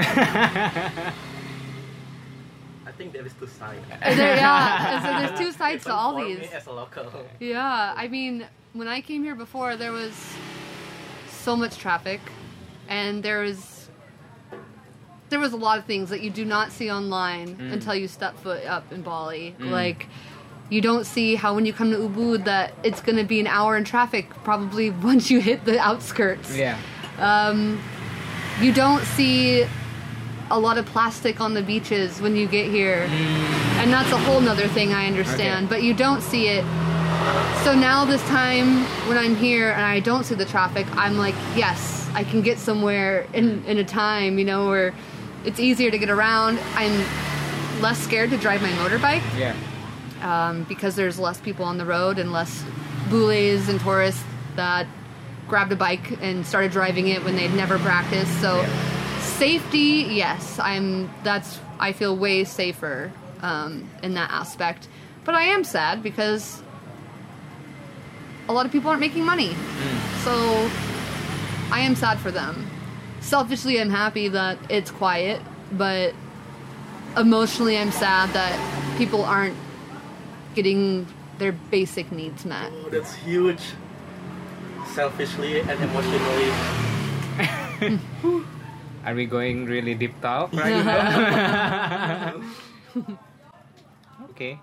I 3.00 3.02
think 3.02 3.14
there 3.14 3.24
is 3.24 3.32
two 3.32 3.46
sides. 3.46 3.80
There, 4.16 4.36
yeah, 4.36 5.02
so 5.02 5.26
there's 5.26 5.40
two 5.40 5.52
sides 5.58 5.84
to 5.84 5.94
all 5.94 6.16
these. 6.22 6.40
Me 6.40 6.48
as 6.52 6.66
a 6.66 6.72
local. 6.72 7.10
Yeah, 7.38 7.94
I 7.96 8.08
mean, 8.08 8.44
when 8.74 8.88
I 8.88 9.00
came 9.00 9.22
here 9.24 9.34
before, 9.34 9.74
there 9.74 9.90
was 9.90 10.12
so 11.30 11.56
much 11.56 11.78
traffic, 11.78 12.20
and 12.88 13.22
there 13.22 13.40
was 13.40 13.88
there 15.30 15.38
was 15.40 15.54
a 15.54 15.56
lot 15.56 15.78
of 15.78 15.86
things 15.86 16.10
that 16.10 16.20
you 16.20 16.28
do 16.28 16.44
not 16.44 16.72
see 16.72 16.90
online 16.90 17.56
Mm. 17.56 17.72
until 17.72 17.94
you 17.94 18.06
step 18.06 18.36
foot 18.38 18.66
up 18.66 18.92
in 18.92 19.00
Bali. 19.00 19.54
Mm. 19.58 19.70
Like, 19.70 20.06
you 20.68 20.82
don't 20.82 21.06
see 21.06 21.36
how 21.36 21.54
when 21.54 21.64
you 21.64 21.72
come 21.72 21.90
to 21.92 21.96
Ubud 21.96 22.44
that 22.44 22.74
it's 22.82 23.00
going 23.00 23.16
to 23.16 23.24
be 23.24 23.40
an 23.40 23.46
hour 23.46 23.78
in 23.78 23.84
traffic 23.84 24.28
probably 24.44 24.90
once 25.10 25.30
you 25.30 25.40
hit 25.40 25.64
the 25.64 25.78
outskirts. 25.78 26.54
Yeah. 26.54 26.76
Um, 27.18 27.80
you 28.60 28.74
don't 28.74 29.04
see 29.16 29.66
a 30.50 30.58
lot 30.58 30.78
of 30.78 30.86
plastic 30.86 31.40
on 31.40 31.54
the 31.54 31.62
beaches 31.62 32.20
when 32.20 32.34
you 32.36 32.46
get 32.46 32.70
here. 32.70 33.06
And 33.80 33.92
that's 33.92 34.10
a 34.12 34.18
whole 34.18 34.40
nother 34.40 34.68
thing 34.68 34.92
I 34.92 35.06
understand, 35.06 35.66
Okay. 35.66 35.76
but 35.76 35.82
you 35.82 35.94
don't 35.94 36.22
see 36.22 36.48
it. 36.48 36.64
So 37.64 37.74
now 37.74 38.04
this 38.04 38.22
time 38.28 38.84
when 39.08 39.16
I'm 39.18 39.36
here 39.36 39.70
and 39.70 39.82
I 39.82 40.00
don't 40.00 40.24
see 40.24 40.34
the 40.34 40.44
traffic, 40.44 40.86
I'm 40.96 41.16
like, 41.18 41.34
yes, 41.54 42.08
I 42.14 42.24
can 42.24 42.40
get 42.42 42.58
somewhere 42.58 43.26
in, 43.32 43.64
in 43.64 43.78
a 43.78 43.84
time, 43.84 44.38
you 44.38 44.44
know, 44.44 44.66
where 44.68 44.94
it's 45.44 45.60
easier 45.60 45.90
to 45.90 45.98
get 45.98 46.10
around. 46.10 46.58
I'm 46.74 47.04
less 47.80 47.98
scared 47.98 48.30
to 48.30 48.36
drive 48.38 48.60
my 48.62 48.70
motorbike 48.72 49.22
Yeah. 49.38 49.54
um, 50.22 50.64
because 50.64 50.96
there's 50.96 51.18
less 51.18 51.40
people 51.40 51.64
on 51.64 51.78
the 51.78 51.84
road 51.86 52.18
and 52.18 52.32
less 52.32 52.64
bules 53.08 53.68
and 53.68 53.80
tourists 53.80 54.22
that 54.56 54.86
grabbed 55.48 55.72
a 55.72 55.76
bike 55.76 56.18
and 56.22 56.44
started 56.46 56.70
driving 56.72 57.08
it 57.08 57.24
when 57.24 57.36
they'd 57.36 57.54
never 57.54 57.78
practiced. 57.78 58.32
So 58.40 58.64
safety, 59.40 60.06
yes, 60.10 60.58
I'm. 60.58 61.10
That's 61.24 61.58
I 61.80 61.92
feel 61.92 62.14
way 62.14 62.44
safer 62.44 63.10
um, 63.40 63.88
in 64.02 64.12
that 64.14 64.30
aspect. 64.30 64.86
But 65.24 65.34
I 65.34 65.44
am 65.44 65.64
sad 65.64 66.02
because 66.02 66.62
a 68.48 68.52
lot 68.52 68.66
of 68.66 68.72
people 68.72 68.90
aren't 68.90 69.00
making 69.00 69.24
money. 69.24 69.54
So 70.24 70.70
I 71.72 71.80
am 71.80 71.94
sad 71.96 72.18
for 72.18 72.30
them. 72.30 72.66
Selfishly, 73.20 73.80
I'm 73.80 73.90
happy 73.90 74.28
that 74.28 74.58
it's 74.68 74.90
quiet, 74.90 75.40
but 75.72 76.14
emotionally, 77.16 77.78
I'm 77.78 77.92
sad 77.92 78.30
that 78.34 78.54
people 78.98 79.24
aren't 79.24 79.56
getting 80.54 81.06
their 81.38 81.52
basic 81.52 82.12
needs 82.12 82.44
met. 82.44 82.70
Oh, 82.74 82.90
that's 82.90 83.14
huge. 83.14 83.62
Selfishly 84.94 85.60
and 85.60 85.80
emotionally. 85.80 86.50
Are 89.00 89.12
we 89.12 89.24
going 89.24 89.64
really 89.64 89.94
deep 89.94 90.12
talk 90.20 90.52
right 90.56 90.76
now? 90.84 92.36
Oke. 94.26 94.60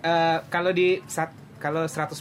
Eh, 0.00 0.38
kalau 0.46 0.70
di 0.70 1.02
sat, 1.04 1.30
kalau 1.58 1.84
100% 1.84 2.14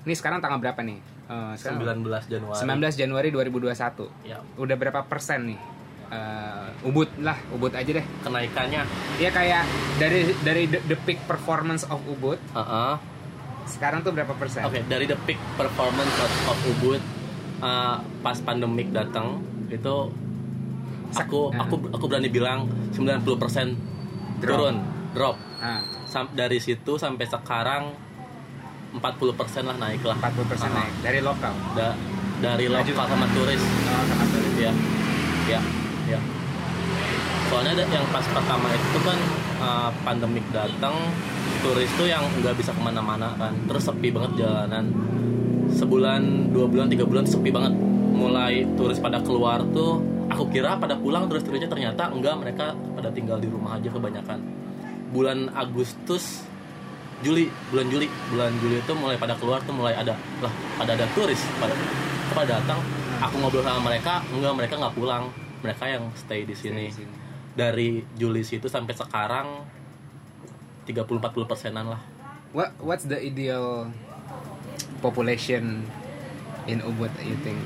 ini 0.00 0.14
sekarang 0.14 0.38
tanggal 0.38 0.60
berapa 0.60 0.80
nih? 0.80 0.98
Eh, 1.26 1.52
sekarang 1.56 2.02
19 2.04 2.28
Januari. 2.28 2.60
19 2.60 3.00
Januari 3.00 3.28
2021. 3.30 4.06
Ya, 4.22 4.38
Udah 4.54 4.76
berapa 4.76 5.00
persen 5.02 5.54
nih? 5.54 5.60
Eh, 6.10 6.68
ubud 6.84 7.06
lah, 7.18 7.38
ubud 7.50 7.70
aja 7.70 7.86
deh. 7.86 8.02
kenaikannya. 8.20 8.82
Ya 9.16 9.30
kayak 9.30 9.62
dari 9.96 10.34
dari 10.42 10.66
the, 10.66 10.82
the 10.84 10.98
peak 10.98 11.22
performance 11.24 11.86
of 11.86 12.02
ubud 12.04 12.34
Heeh. 12.50 12.94
sekarang 13.64 14.02
tuh 14.02 14.10
berapa 14.10 14.34
persen? 14.34 14.66
Oke, 14.66 14.82
dari 14.84 15.06
the 15.06 15.14
peak 15.22 15.38
performance 15.54 16.10
of, 16.18 16.32
of 16.50 16.58
Ubud 16.66 16.98
uh, 17.62 18.02
pas 18.18 18.34
pandemik 18.42 18.90
datang 18.90 19.38
itu 19.70 19.96
aku 21.10 21.50
aku 21.50 21.74
aku 21.90 22.04
berani 22.06 22.28
bilang 22.28 22.66
90% 22.92 23.22
Drop. 24.38 24.56
turun, 24.56 24.76
drop. 25.12 25.36
Ah, 25.58 25.78
Sam- 26.04 26.32
dari 26.32 26.56
situ 26.56 26.96
sampai 26.96 27.24
sekarang 27.24 27.92
40% 28.90 29.64
lah 29.64 29.76
naik 29.76 30.02
lah. 30.02 30.16
40 30.18 30.46
persen 30.46 30.70
Ah. 30.70 30.82
naik 30.82 30.94
dari 31.00 31.20
lokal. 31.20 31.54
Da- 31.72 31.94
dari 32.40 32.66
lokal 32.66 33.04
sama 33.06 33.26
turis. 33.30 33.60
Oh, 33.60 34.02
sama 34.06 34.24
turis. 34.26 34.54
Ya, 34.56 34.72
ya, 35.46 35.60
ya. 36.08 36.20
Soalnya 37.46 37.74
ada 37.74 37.84
yang 37.84 38.06
pas 38.08 38.24
pertama 38.24 38.70
itu 38.70 38.98
kan 39.02 39.18
uh, 39.58 39.90
pandemik 40.00 40.46
datang, 40.48 40.94
turis 41.60 41.90
tuh 41.94 42.06
yang 42.06 42.22
nggak 42.32 42.54
bisa 42.54 42.70
ke 42.70 42.80
mana-mana 42.80 43.34
kan, 43.36 43.52
terus 43.66 43.84
sepi 43.84 44.08
banget 44.08 44.40
jalanan. 44.40 44.86
Sebulan, 45.68 46.50
dua 46.50 46.66
bulan, 46.66 46.86
tiga 46.88 47.04
bulan 47.04 47.26
sepi 47.26 47.50
banget. 47.50 47.74
Mulai 48.20 48.68
turis 48.76 49.00
pada 49.00 49.18
keluar 49.24 49.64
tuh 49.72 50.04
aku 50.28 50.52
kira 50.52 50.76
pada 50.76 50.94
pulang 51.00 51.26
terus 51.26 51.40
terusnya 51.40 51.72
ternyata 51.72 52.12
enggak 52.12 52.36
mereka 52.36 52.76
pada 52.92 53.08
tinggal 53.08 53.40
di 53.40 53.48
rumah 53.48 53.80
aja 53.80 53.88
kebanyakan. 53.88 54.38
Bulan 55.10 55.48
Agustus 55.56 56.44
Juli 57.20 57.48
bulan 57.72 57.88
Juli 57.88 58.06
bulan 58.32 58.52
Juli 58.60 58.80
itu 58.80 58.92
mulai 58.96 59.16
pada 59.16 59.36
keluar 59.36 59.60
tuh 59.64 59.76
mulai 59.76 59.92
ada 59.92 60.16
lah 60.40 60.52
pada 60.76 60.96
ada 60.96 61.08
turis 61.16 61.40
pada 61.56 61.72
pada 62.36 62.60
datang. 62.60 62.80
Aku 63.24 63.40
ngobrol 63.40 63.64
sama 63.64 63.80
mereka 63.88 64.20
enggak 64.28 64.52
mereka 64.52 64.74
nggak 64.76 64.94
pulang. 64.96 65.24
Mereka 65.60 65.84
yang 65.88 66.04
stay 66.16 66.44
di 66.44 66.56
sini. 66.56 66.88
Stay 66.88 66.92
di 66.92 66.96
sini. 67.04 67.14
dari 67.54 68.00
Juli 68.14 68.46
situ 68.46 68.70
sampai 68.70 68.94
sekarang 68.94 69.66
30-40 70.86 71.50
persenan 71.50 71.86
lah. 71.92 72.02
What 72.50 72.74
what's 72.82 73.06
the 73.06 73.18
ideal 73.18 73.90
population 74.98 75.86
in 76.66 76.82
Ubud 76.82 77.10
you 77.22 77.38
think? 77.46 77.58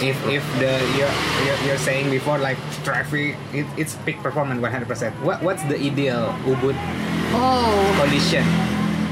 If 0.00 0.14
if 0.28 0.44
the 0.62 0.78
you're, 0.96 1.10
you're, 1.44 1.58
you're 1.66 1.78
saying 1.78 2.10
before 2.10 2.38
like 2.38 2.56
traffic 2.84 3.36
it, 3.52 3.66
it's 3.76 3.96
peak 4.06 4.18
performance 4.22 4.60
100%. 4.62 5.12
What 5.22 5.42
what's 5.42 5.62
the 5.64 5.74
ideal 5.74 6.34
Ubud 6.46 6.76
Oh, 7.34 7.98
condition? 8.00 8.44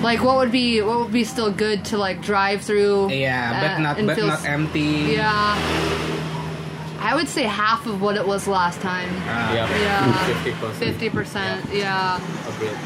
like 0.02 0.22
what 0.22 0.36
would 0.36 0.52
be 0.52 0.82
what 0.82 0.98
would 1.00 1.12
be 1.12 1.24
still 1.24 1.50
good 1.50 1.84
to 1.86 1.98
like 1.98 2.22
drive 2.22 2.62
through? 2.62 3.10
Yeah, 3.10 3.50
but 3.60 3.70
uh, 3.72 3.78
not 3.82 4.06
but 4.06 4.14
feel 4.16 4.26
not 4.28 4.44
empty. 4.46 5.16
Yeah, 5.18 5.56
I 7.00 7.14
would 7.14 7.28
say 7.28 7.42
half 7.44 7.86
of 7.86 8.00
what 8.00 8.16
it 8.16 8.26
was 8.26 8.46
last 8.46 8.80
time. 8.80 9.08
Ah, 9.26 9.54
Yeah. 9.54 10.34
50 10.44 10.52
Fifty 10.78 11.10
percent, 11.10 11.66
yeah. 11.72 12.20
Agreed. 12.48 12.76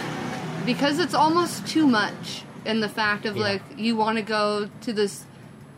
because 0.67 0.99
it's 0.99 1.15
almost 1.15 1.67
too 1.67 1.87
much 1.87 2.45
in 2.65 2.81
the 2.81 2.89
fact 2.89 3.27
of 3.27 3.37
Yeah. 3.37 3.43
like 3.43 3.63
you 3.77 3.97
want 3.97 4.17
to 4.19 4.23
go 4.23 4.69
to 4.83 4.93
this 4.93 5.25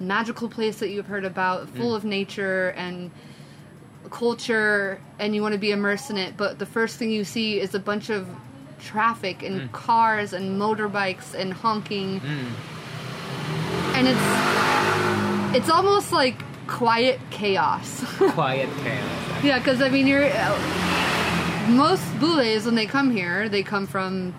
magical 0.07 0.49
place 0.49 0.79
that 0.81 0.91
you've 0.91 1.07
heard 1.07 1.25
about 1.25 1.69
full 1.71 1.93
mm. 1.93 1.97
of 1.97 2.05
nature 2.05 2.71
and 2.77 3.11
culture 4.11 5.01
and 5.19 5.35
you 5.35 5.41
want 5.41 5.53
to 5.53 5.59
be 5.59 5.71
immersed 5.71 6.11
in 6.11 6.19
it 6.19 6.37
but 6.37 6.59
the 6.59 6.67
first 6.67 6.97
thing 6.97 7.11
you 7.11 7.25
see 7.25 7.61
is 7.61 7.75
a 7.75 7.79
bunch 7.79 8.11
of 8.11 8.29
traffic 8.83 9.43
and 9.43 9.63
mm. 9.63 9.73
cars 9.73 10.33
and 10.33 10.61
motorbikes 10.61 11.35
and 11.35 11.53
honking. 11.53 12.21
Mm. 12.21 12.47
And 13.95 14.09
it's 14.09 15.57
it's 15.57 15.71
almost 15.71 16.13
like 16.13 16.43
quiet 16.67 17.21
chaos. 17.31 18.05
Quiet 18.19 18.69
chaos. 18.83 19.45
yeah 19.45 19.59
because 19.59 19.83
i 19.83 19.89
mean 19.89 20.07
you're 20.07 20.29
most 21.69 22.03
bules 22.21 22.65
when 22.65 22.75
they 22.75 22.87
come 22.87 23.11
here 23.11 23.49
they 23.49 23.63
come 23.63 23.87
from 23.87 24.35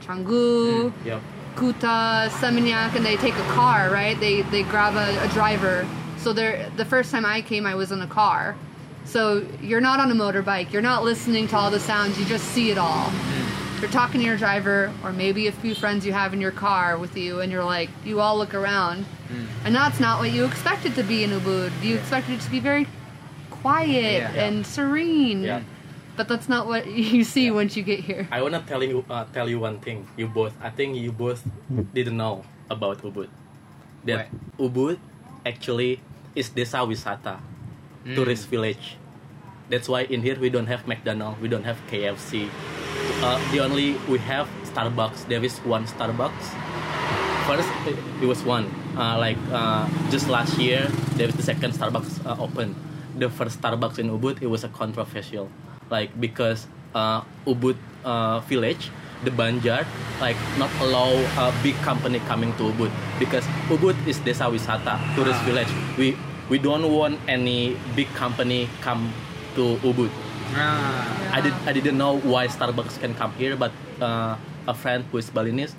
Canggu, 0.00 0.92
Yep. 1.04 1.22
Kuta, 1.56 2.28
Seminyak, 2.30 2.94
and 2.96 3.04
they 3.04 3.16
take 3.16 3.34
a 3.34 3.48
car, 3.52 3.90
right? 3.90 4.18
They 4.18 4.42
they 4.42 4.62
grab 4.64 4.94
a, 4.96 5.24
a 5.24 5.28
driver. 5.28 5.86
So 6.18 6.32
they're 6.32 6.70
the 6.76 6.84
first 6.84 7.10
time 7.10 7.26
I 7.26 7.42
came, 7.42 7.66
I 7.66 7.74
was 7.74 7.92
in 7.92 8.00
a 8.00 8.06
car. 8.06 8.56
So 9.04 9.46
you're 9.60 9.80
not 9.80 9.98
on 9.98 10.10
a 10.10 10.14
motorbike. 10.14 10.72
You're 10.72 10.82
not 10.82 11.02
listening 11.02 11.48
to 11.48 11.56
all 11.56 11.70
the 11.70 11.80
sounds. 11.80 12.18
You 12.18 12.24
just 12.26 12.44
see 12.48 12.70
it 12.70 12.78
all. 12.78 13.10
You're 13.80 13.90
talking 13.90 14.20
to 14.20 14.26
your 14.26 14.36
driver, 14.36 14.92
or 15.02 15.12
maybe 15.12 15.48
a 15.48 15.52
few 15.52 15.74
friends 15.74 16.06
you 16.06 16.12
have 16.12 16.32
in 16.32 16.40
your 16.40 16.52
car 16.52 16.96
with 16.98 17.16
you, 17.16 17.40
and 17.40 17.50
you're 17.50 17.64
like, 17.64 17.90
you 18.04 18.20
all 18.20 18.38
look 18.38 18.54
around, 18.54 19.02
hmm. 19.26 19.44
and 19.64 19.74
that's 19.74 19.98
not 19.98 20.20
what 20.20 20.30
you 20.30 20.44
expected 20.44 20.94
to 20.94 21.02
be 21.02 21.24
in 21.24 21.30
Ubud. 21.30 21.72
You 21.82 21.96
expected 21.96 22.34
it 22.34 22.40
to 22.42 22.50
be 22.50 22.60
very 22.60 22.86
quiet 23.50 24.22
Yeah. 24.22 24.44
and 24.44 24.64
serene. 24.64 25.42
Yeah. 25.42 25.62
But 26.16 26.28
that's 26.28 26.48
not 26.48 26.66
what 26.66 26.86
you 27.14 27.24
see 27.24 27.50
once 27.50 27.76
you 27.76 27.82
get 27.82 28.00
here. 28.00 28.28
I 28.30 28.42
wanna 28.42 28.62
tell 28.66 28.82
you 28.82 29.04
uh, 29.08 29.24
tell 29.32 29.48
you 29.48 29.58
one 29.58 29.80
thing. 29.80 30.06
You 30.16 30.28
both, 30.28 30.54
I 30.60 30.70
think 30.70 30.96
you 30.96 31.12
both 31.12 31.42
didn't 31.94 32.16
know 32.16 32.44
about 32.70 33.02
Ubud. 33.02 33.28
That 34.04 34.28
Ubud 34.58 34.98
actually 35.46 36.00
is 36.34 36.50
desa 36.50 36.82
wisata, 36.86 37.38
tourist 38.14 38.48
village. 38.48 38.96
That's 39.70 39.88
why 39.88 40.02
in 40.02 40.20
here 40.22 40.36
we 40.38 40.50
don't 40.50 40.66
have 40.66 40.86
McDonald's, 40.86 41.40
we 41.40 41.48
don't 41.48 41.64
have 41.64 41.78
KFC. 41.88 42.48
Uh, 43.22 43.38
the 43.52 43.60
only 43.60 43.94
we 44.08 44.18
have 44.18 44.48
Starbucks. 44.74 45.28
There 45.28 45.42
is 45.44 45.58
one 45.60 45.86
Starbucks. 45.86 46.44
First, 47.46 47.68
it, 47.86 47.96
it 48.22 48.26
was 48.26 48.42
one. 48.44 48.66
Uh, 48.96 49.18
like 49.18 49.38
uh, 49.50 49.88
just 50.10 50.28
last 50.28 50.58
year, 50.58 50.86
there 51.16 51.26
was 51.26 51.36
the 51.36 51.42
second 51.42 51.72
Starbucks 51.72 52.24
uh, 52.26 52.36
open. 52.42 52.74
The 53.18 53.30
first 53.30 53.60
Starbucks 53.60 53.98
in 53.98 54.10
Ubud, 54.10 54.42
it 54.42 54.46
was 54.48 54.64
a 54.64 54.68
controversial, 54.68 55.50
like 55.92 56.08
because 56.16 56.64
uh, 56.96 57.20
Ubud 57.44 57.76
uh, 58.00 58.40
village, 58.48 58.88
the 59.24 59.30
Banjar, 59.30 59.84
like 60.16 60.40
not 60.56 60.72
allow 60.80 61.12
a 61.36 61.52
big 61.60 61.76
company 61.84 62.18
coming 62.24 62.56
to 62.56 62.72
Ubud 62.72 62.88
because 63.20 63.44
Ubud 63.68 63.94
is 64.08 64.16
desa 64.24 64.48
wisata, 64.48 64.96
tourist 65.12 65.36
Ah. 65.44 65.46
village. 65.46 65.72
We 66.00 66.16
we 66.48 66.56
don't 66.56 66.88
want 66.88 67.20
any 67.28 67.76
big 67.92 68.08
company 68.16 68.72
come 68.80 69.12
to 69.54 69.76
Ubud. 69.84 70.08
Ah, 70.56 71.04
I 71.36 71.44
did 71.44 71.52
I 71.68 71.76
didn't 71.76 72.00
know 72.00 72.16
why 72.24 72.48
Starbucks 72.48 72.96
can 73.04 73.12
come 73.12 73.36
here, 73.36 73.52
but 73.56 73.70
uh, 74.00 74.40
a 74.64 74.74
friend 74.74 75.04
who 75.12 75.20
is 75.20 75.28
Balinese, 75.28 75.76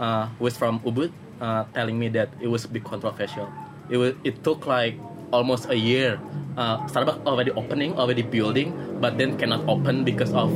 uh, 0.00 0.28
who 0.40 0.48
is 0.48 0.56
from 0.56 0.80
Ubud, 0.84 1.12
uh, 1.40 1.64
telling 1.76 2.00
me 2.00 2.08
that 2.16 2.32
it 2.40 2.48
was 2.48 2.64
a 2.64 2.70
bit 2.72 2.84
controversial. 2.84 3.48
It 3.92 3.96
was 4.00 4.12
it 4.24 4.40
took 4.44 4.64
like 4.64 4.96
almost 5.32 5.68
a 5.68 5.76
year. 5.76 6.20
Uh, 6.54 6.84
Starbucks 6.86 7.24
already 7.26 7.50
opening, 7.58 7.98
already 7.98 8.22
building, 8.22 8.70
but 9.04 9.20
then 9.20 9.36
cannot 9.36 9.60
open 9.68 10.00
because 10.00 10.32
of 10.32 10.48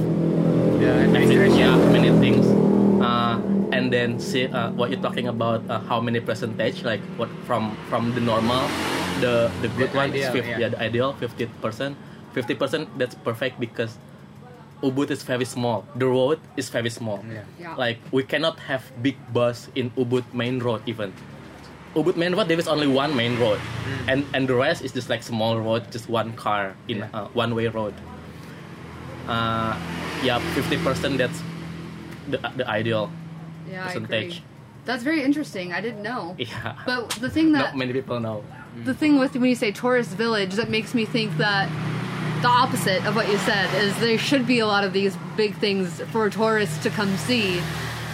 the 0.80 0.88
many, 1.12 1.36
administration. 1.36 1.60
yeah, 1.60 1.76
many 1.92 2.08
things. 2.16 2.48
Uh, 2.96 3.36
and 3.76 3.92
then 3.92 4.16
see 4.16 4.48
uh, 4.48 4.72
what 4.72 4.88
you're 4.88 5.04
talking 5.04 5.28
about, 5.28 5.60
uh, 5.68 5.84
how 5.84 6.00
many 6.00 6.16
percentage, 6.16 6.80
like 6.80 7.04
what 7.20 7.28
from 7.44 7.76
from 7.92 8.16
the 8.16 8.24
normal, 8.24 8.64
the 9.20 9.52
the 9.60 9.68
good 9.76 9.92
The 9.92 10.00
one 10.00 10.16
is 10.16 10.32
50, 10.32 10.48
yeah. 10.48 10.58
yeah, 10.64 10.68
the 10.72 10.80
ideal 10.80 11.12
fifty 11.20 11.44
percent. 11.60 11.92
Fifty 12.32 12.56
percent 12.56 12.88
that's 12.96 13.12
perfect 13.20 13.60
because 13.60 14.00
Ubud 14.80 15.12
is 15.12 15.20
very 15.28 15.44
small. 15.44 15.84
The 15.92 16.08
road 16.08 16.40
is 16.56 16.72
very 16.72 16.88
small. 16.88 17.20
Yeah. 17.28 17.44
Yeah. 17.60 17.76
Like 17.76 18.00
we 18.16 18.24
cannot 18.24 18.56
have 18.64 18.80
big 19.04 19.20
bus 19.28 19.68
in 19.76 19.92
Ubud 20.00 20.24
main 20.32 20.56
road 20.64 20.80
even. 20.88 21.12
Ubud 21.92 22.16
main 22.16 22.32
road 22.32 22.48
there 22.48 22.56
is 22.56 22.68
only 22.68 22.88
one 22.88 23.12
main 23.12 23.36
road, 23.36 23.60
and 24.08 24.24
and 24.32 24.48
the 24.48 24.56
rest 24.56 24.80
is 24.80 24.96
just 24.96 25.12
like 25.12 25.20
small 25.20 25.60
road, 25.60 25.84
just 25.92 26.08
one 26.08 26.32
car 26.32 26.72
in 26.88 27.04
Yeah. 27.04 27.12
uh, 27.12 27.28
one 27.36 27.52
way 27.52 27.68
road. 27.68 27.92
Uh, 29.28 29.76
yeah, 30.24 30.38
fifty 30.54 30.76
percent 30.78 31.18
that's 31.18 31.42
the 32.30 32.38
the 32.56 32.66
ideal 32.68 33.10
Yeah, 33.70 33.84
I 33.84 33.86
percentage. 33.86 34.24
agree. 34.40 34.42
That's 34.86 35.02
very 35.04 35.22
interesting. 35.22 35.72
I 35.72 35.80
didn't 35.80 36.02
know. 36.02 36.34
Yeah, 36.40 36.74
But 36.86 37.10
the 37.20 37.28
thing 37.30 37.52
that 37.52 37.58
not 37.58 37.76
many 37.76 37.92
people 37.92 38.18
know. 38.20 38.42
the 38.84 38.94
thing 38.94 39.18
with 39.20 39.34
when 39.36 39.50
you 39.50 39.54
say 39.64 39.70
tourist 39.72 40.16
village 40.16 40.54
that 40.56 40.70
makes 40.70 40.94
me 40.94 41.04
think 41.04 41.36
that 41.36 41.68
the 42.42 42.48
opposite 42.48 43.04
of 43.04 43.14
what 43.16 43.26
you 43.28 43.36
said 43.44 43.68
is 43.84 43.92
there 44.00 44.16
should 44.16 44.46
be 44.46 44.60
a 44.60 44.66
lot 44.66 44.84
of 44.84 44.92
these 44.92 45.12
big 45.36 45.52
things 45.58 46.00
for 46.12 46.30
tourists 46.30 46.78
to 46.84 46.88
come 46.90 47.10
see. 47.28 47.60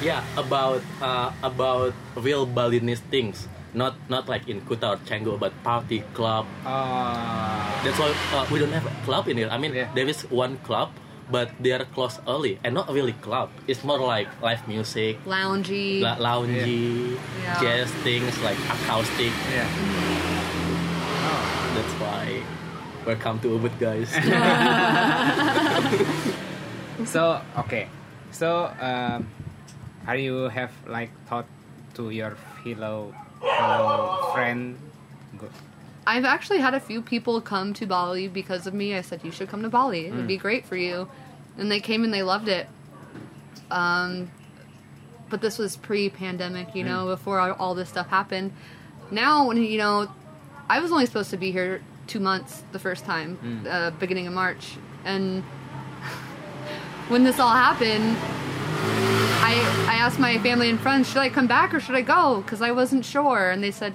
Yeah, 0.03 0.25
about 0.37 0.83
uh, 1.01 1.31
about 1.45 1.93
real 2.17 2.45
Balinese 2.47 3.01
things, 3.13 3.47
not 3.73 3.95
not 4.11 4.27
like 4.29 4.49
in 4.51 4.61
Kuta 4.67 4.97
or 4.97 4.99
Canggu, 5.07 5.39
but 5.39 5.53
party 5.63 6.03
club, 6.17 6.47
Ah, 6.67 7.81
That's 7.85 7.99
why 8.03 8.11
uh, 8.35 8.47
we 8.51 8.59
don't 8.59 8.73
have 8.75 8.87
a 8.87 8.95
club 9.07 9.29
in 9.29 9.37
here. 9.39 9.49
I 9.53 9.59
mean, 9.63 9.73
Yeah. 9.75 9.93
there 9.95 10.09
is 10.09 10.25
one 10.33 10.57
club, 10.67 10.91
but 11.31 11.49
they 11.61 11.73
are 11.73 11.85
closed 11.95 12.21
early, 12.29 12.59
and 12.65 12.75
not 12.75 12.89
really 12.93 13.13
club. 13.25 13.49
It's 13.67 13.83
more 13.85 13.99
like 13.99 14.29
live 14.43 14.67
music, 14.69 15.17
Loungy. 15.25 16.01
la- 16.03 16.17
loungy, 16.21 17.17
Yeah. 17.43 17.61
jazz 17.61 17.91
things 18.05 18.37
like 18.43 18.59
acoustic. 18.69 19.33
yeah. 19.53 19.69
That's 21.75 21.95
why 21.99 22.43
welcome 23.07 23.39
to 23.41 23.49
Ubud, 23.59 23.75
guys. 23.81 24.13
So 27.05 27.41
okay, 27.67 27.89
so 28.31 28.71
um, 28.81 29.27
are 30.07 30.17
you 30.17 30.47
have 30.49 30.71
like 30.87 31.11
thought 31.27 31.47
to 31.99 32.11
your 32.11 32.39
fellow 32.63 33.11
fellow 33.43 34.31
friend? 34.33 34.79
I've 36.07 36.25
actually 36.25 36.59
had 36.59 36.75
a 36.75 36.81
few 36.81 37.01
people 37.01 37.41
come 37.41 37.73
to 37.75 37.87
Bali 37.87 38.29
because 38.29 38.67
of 38.67 38.75
me. 38.75 38.95
I 38.95 39.01
said 39.01 39.21
you 39.25 39.31
should 39.31 39.49
come 39.49 39.63
to 39.63 39.69
Bali. 39.69 40.07
It 40.07 40.15
would 40.15 40.27
be 40.27 40.37
great 40.37 40.67
for 40.67 40.77
you, 40.77 41.09
and 41.57 41.71
they 41.71 41.81
came 41.81 42.05
and 42.05 42.13
they 42.13 42.23
loved 42.23 42.49
it. 42.49 42.67
Um, 43.71 44.31
but 45.31 45.41
this 45.41 45.59
was 45.59 45.77
pre-pandemic, 45.77 46.75
you 46.75 46.85
know, 46.85 47.07
before 47.07 47.41
all, 47.41 47.75
this 47.75 47.89
stuff 47.89 48.09
happened. 48.09 48.53
Now, 49.11 49.47
when 49.49 49.57
you 49.57 49.79
know, 49.79 50.09
I 50.69 50.81
was 50.81 50.93
only 50.93 51.07
supposed 51.07 51.31
to 51.31 51.37
be 51.37 51.51
here 51.51 51.83
two 52.07 52.21
months 52.21 52.63
the 52.73 52.79
first 52.79 53.05
time, 53.05 53.39
uh, 53.69 53.91
beginning 53.93 54.27
of 54.27 54.35
March, 54.35 54.77
and 55.05 55.43
when 57.09 57.25
this 57.25 57.41
all 57.41 57.51
happened, 57.55 58.17
I 59.43 59.55
I 59.89 59.95
asked 59.95 60.19
my 60.19 60.39
family 60.39 60.69
and 60.69 60.79
friends, 60.79 61.09
should 61.09 61.19
I 61.19 61.31
come 61.31 61.47
back 61.47 61.73
or 61.73 61.81
should 61.81 61.95
I 61.95 62.03
go? 62.03 62.43
Because 62.43 62.61
I 62.61 62.73
wasn't 62.73 63.05
sure, 63.05 63.51
and 63.51 63.63
they 63.63 63.71
said, 63.71 63.95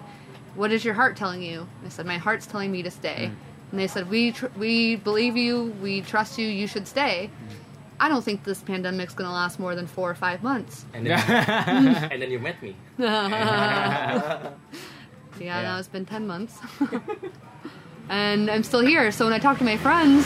"What 0.59 0.71
is 0.75 0.83
your 0.87 0.93
heart 0.99 1.13
telling 1.21 1.41
you?" 1.49 1.57
I 1.85 1.89
said, 1.89 2.05
"My 2.05 2.17
heart's 2.25 2.45
telling 2.51 2.71
me 2.71 2.81
to 2.83 2.91
stay." 2.91 3.21
Mm. 3.31 3.35
And 3.71 3.79
they 3.81 3.87
said, 3.87 4.03
"We 4.09 4.21
tr- 4.37 4.53
we 4.57 4.95
believe 5.09 5.35
you. 5.45 5.53
We 5.85 6.01
trust 6.01 6.37
you. 6.39 6.47
You 6.61 6.67
should 6.67 6.87
stay." 6.87 7.29
Mm. 7.29 7.55
I 8.01 8.07
don't 8.11 8.23
think 8.27 8.43
this 8.45 8.61
pandemic's 8.61 9.13
gonna 9.13 9.31
last 9.43 9.59
more 9.59 9.75
than 9.75 9.85
four 9.95 10.09
or 10.09 10.15
five 10.15 10.39
months. 10.51 10.85
and, 10.93 11.05
then, 11.05 11.19
and 12.11 12.21
then 12.21 12.29
you 12.31 12.39
met 12.39 12.57
me. 12.65 12.71
Yeah, 12.99 14.51
Yeah. 15.39 15.61
now 15.61 15.79
it's 15.79 15.87
been 15.87 16.05
ten 16.05 16.27
months. 16.27 16.55
and 18.09 18.49
I'm 18.53 18.63
still 18.63 18.81
here. 18.91 19.11
So 19.11 19.25
when 19.25 19.33
I 19.33 19.39
talk 19.39 19.57
to 19.59 19.63
my 19.73 19.77
friends, 19.77 20.25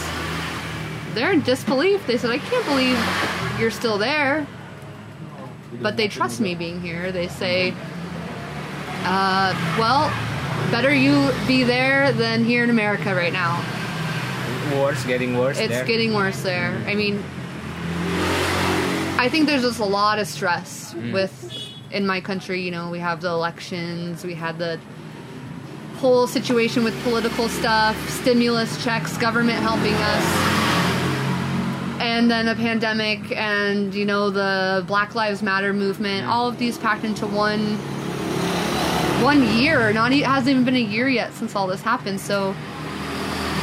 they're 1.13 1.32
in 1.32 1.41
disbelief. 1.41 2.06
They 2.08 2.17
said, 2.17 2.32
I 2.32 2.39
can't 2.39 2.65
believe 2.65 2.98
you're 3.60 3.72
still 3.82 3.98
there. 3.98 4.48
But 5.82 5.98
they 5.98 6.08
trust 6.08 6.39
me 6.39 6.56
being 6.56 6.82
here. 6.82 7.12
They 7.12 7.28
say, 7.28 7.74
uh, 9.06 9.54
well, 9.78 10.10
better 10.72 10.94
you 10.94 11.30
be 11.48 11.63
there 11.63 12.12
than 12.13 12.44
here 12.46 12.63
in 12.63 12.70
America 12.70 13.13
right 13.16 13.34
now. 13.34 13.63
Worse, 14.80 15.04
getting 15.06 15.38
worse. 15.38 15.60
It's 15.60 15.70
there. 15.70 15.86
getting 15.86 16.13
worse 16.13 16.42
there. 16.42 16.72
I 16.88 16.96
mean, 16.96 17.24
I 19.20 19.30
think 19.30 19.48
there's 19.48 19.62
just 19.62 19.80
a 19.80 19.86
lot 19.86 20.20
of 20.20 20.28
stress 20.28 20.94
Mm. 20.94 21.13
with 21.13 21.34
in 21.92 22.06
my 22.08 22.20
country. 22.22 22.62
You 22.62 22.72
know, 22.72 22.89
we 22.89 23.00
have 23.00 23.22
the 23.22 23.30
elections, 23.30 24.24
we 24.26 24.34
had 24.34 24.58
the 24.58 24.80
whole 25.98 26.28
situation 26.28 26.84
with 26.84 26.96
political 27.04 27.48
stuff, 27.50 27.96
stimulus 28.10 28.84
checks, 28.84 29.18
government 29.18 29.60
helping 29.60 29.94
us, 29.94 30.26
and 32.02 32.30
then 32.30 32.48
a 32.50 32.56
pandemic, 32.56 33.32
and 33.32 33.94
you 33.94 34.06
know 34.06 34.30
the 34.30 34.84
Black 34.88 35.16
Lives 35.16 35.42
Matter 35.42 35.72
movement. 35.74 36.28
All 36.28 36.48
of 36.48 36.58
these 36.58 36.78
packed 36.78 37.04
into 37.06 37.26
one 37.28 37.78
one 39.23 39.41
year. 39.55 39.91
Not 39.95 40.12
e- 40.12 40.21
it 40.21 40.27
hasn't 40.27 40.51
even 40.51 40.65
been 40.67 40.75
a 40.75 40.83
year 40.83 41.07
yet 41.07 41.31
since 41.33 41.55
all 41.55 41.67
this 41.67 41.81
happened. 41.81 42.19
So 42.19 42.53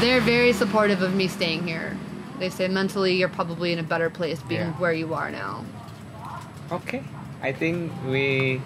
they're 0.00 0.24
very 0.24 0.52
supportive 0.52 1.02
of 1.04 1.12
me 1.14 1.28
staying 1.28 1.68
here. 1.68 1.92
They 2.40 2.48
say 2.48 2.68
mentally 2.68 3.20
you're 3.20 3.28
probably 3.28 3.72
in 3.72 3.78
a 3.78 3.84
better 3.84 4.08
place 4.08 4.40
being 4.48 4.72
Yeah. 4.72 4.80
where 4.80 4.96
you 4.96 5.12
are 5.12 5.28
now. 5.30 5.64
Oke, 6.72 7.04
I 7.44 7.52
think 7.52 7.92
we 8.08 8.60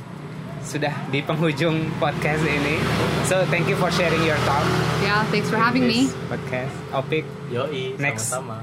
sudah 0.62 0.94
di 1.10 1.20
penghujung 1.20 1.90
podcast 1.98 2.40
ini. 2.46 2.78
So 3.26 3.42
thank 3.50 3.66
you 3.66 3.74
for 3.76 3.90
sharing 3.90 4.22
your 4.22 4.38
thought. 4.46 4.64
Yeah, 5.02 5.26
thanks 5.28 5.50
for 5.50 5.58
having 5.58 5.84
me. 5.84 6.08
Podcast. 6.30 6.72
Opik, 6.94 7.24
Yoi, 7.50 7.98
Next. 7.98 8.30
sama-sama. 8.30 8.62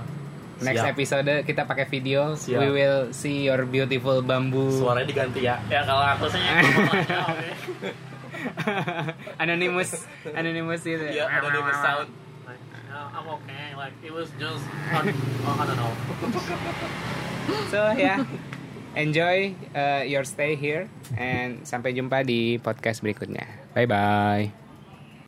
next 0.61 0.85
Siap. 0.85 0.93
episode 0.93 1.29
kita 1.43 1.65
pakai 1.65 1.89
video. 1.89 2.37
Siap. 2.37 2.61
We 2.61 2.69
will 2.69 3.09
see 3.11 3.49
your 3.49 3.65
beautiful 3.65 4.21
bambu. 4.21 4.69
Suaranya 4.69 5.09
diganti 5.09 5.41
ya. 5.41 5.57
Ya 5.67 5.81
kalau 5.83 6.05
aku 6.05 6.29
sih 6.29 6.37
oke. 6.39 7.97
anonymous, 9.43 10.05
anonymous 10.33 10.81
itu. 10.85 11.05
Iya, 11.05 11.25
anonymous 11.29 11.77
sound. 11.81 12.07
Like, 12.45 12.61
uh, 12.89 13.17
I'm 13.17 13.27
okay. 13.41 13.65
Like 13.77 13.95
it 14.01 14.13
was 14.13 14.29
just, 14.37 14.63
oh, 14.65 15.57
I 15.57 15.63
don't 15.65 15.79
know. 15.79 15.93
So 17.73 17.91
yeah, 17.97 18.23
enjoy 18.95 19.57
uh, 19.73 20.05
your 20.05 20.23
stay 20.23 20.55
here 20.55 20.87
and 21.17 21.65
sampai 21.65 21.97
jumpa 21.97 22.21
di 22.21 22.61
podcast 22.61 23.01
berikutnya. 23.01 23.47
Bye 23.73 23.89
bye. 23.89 24.60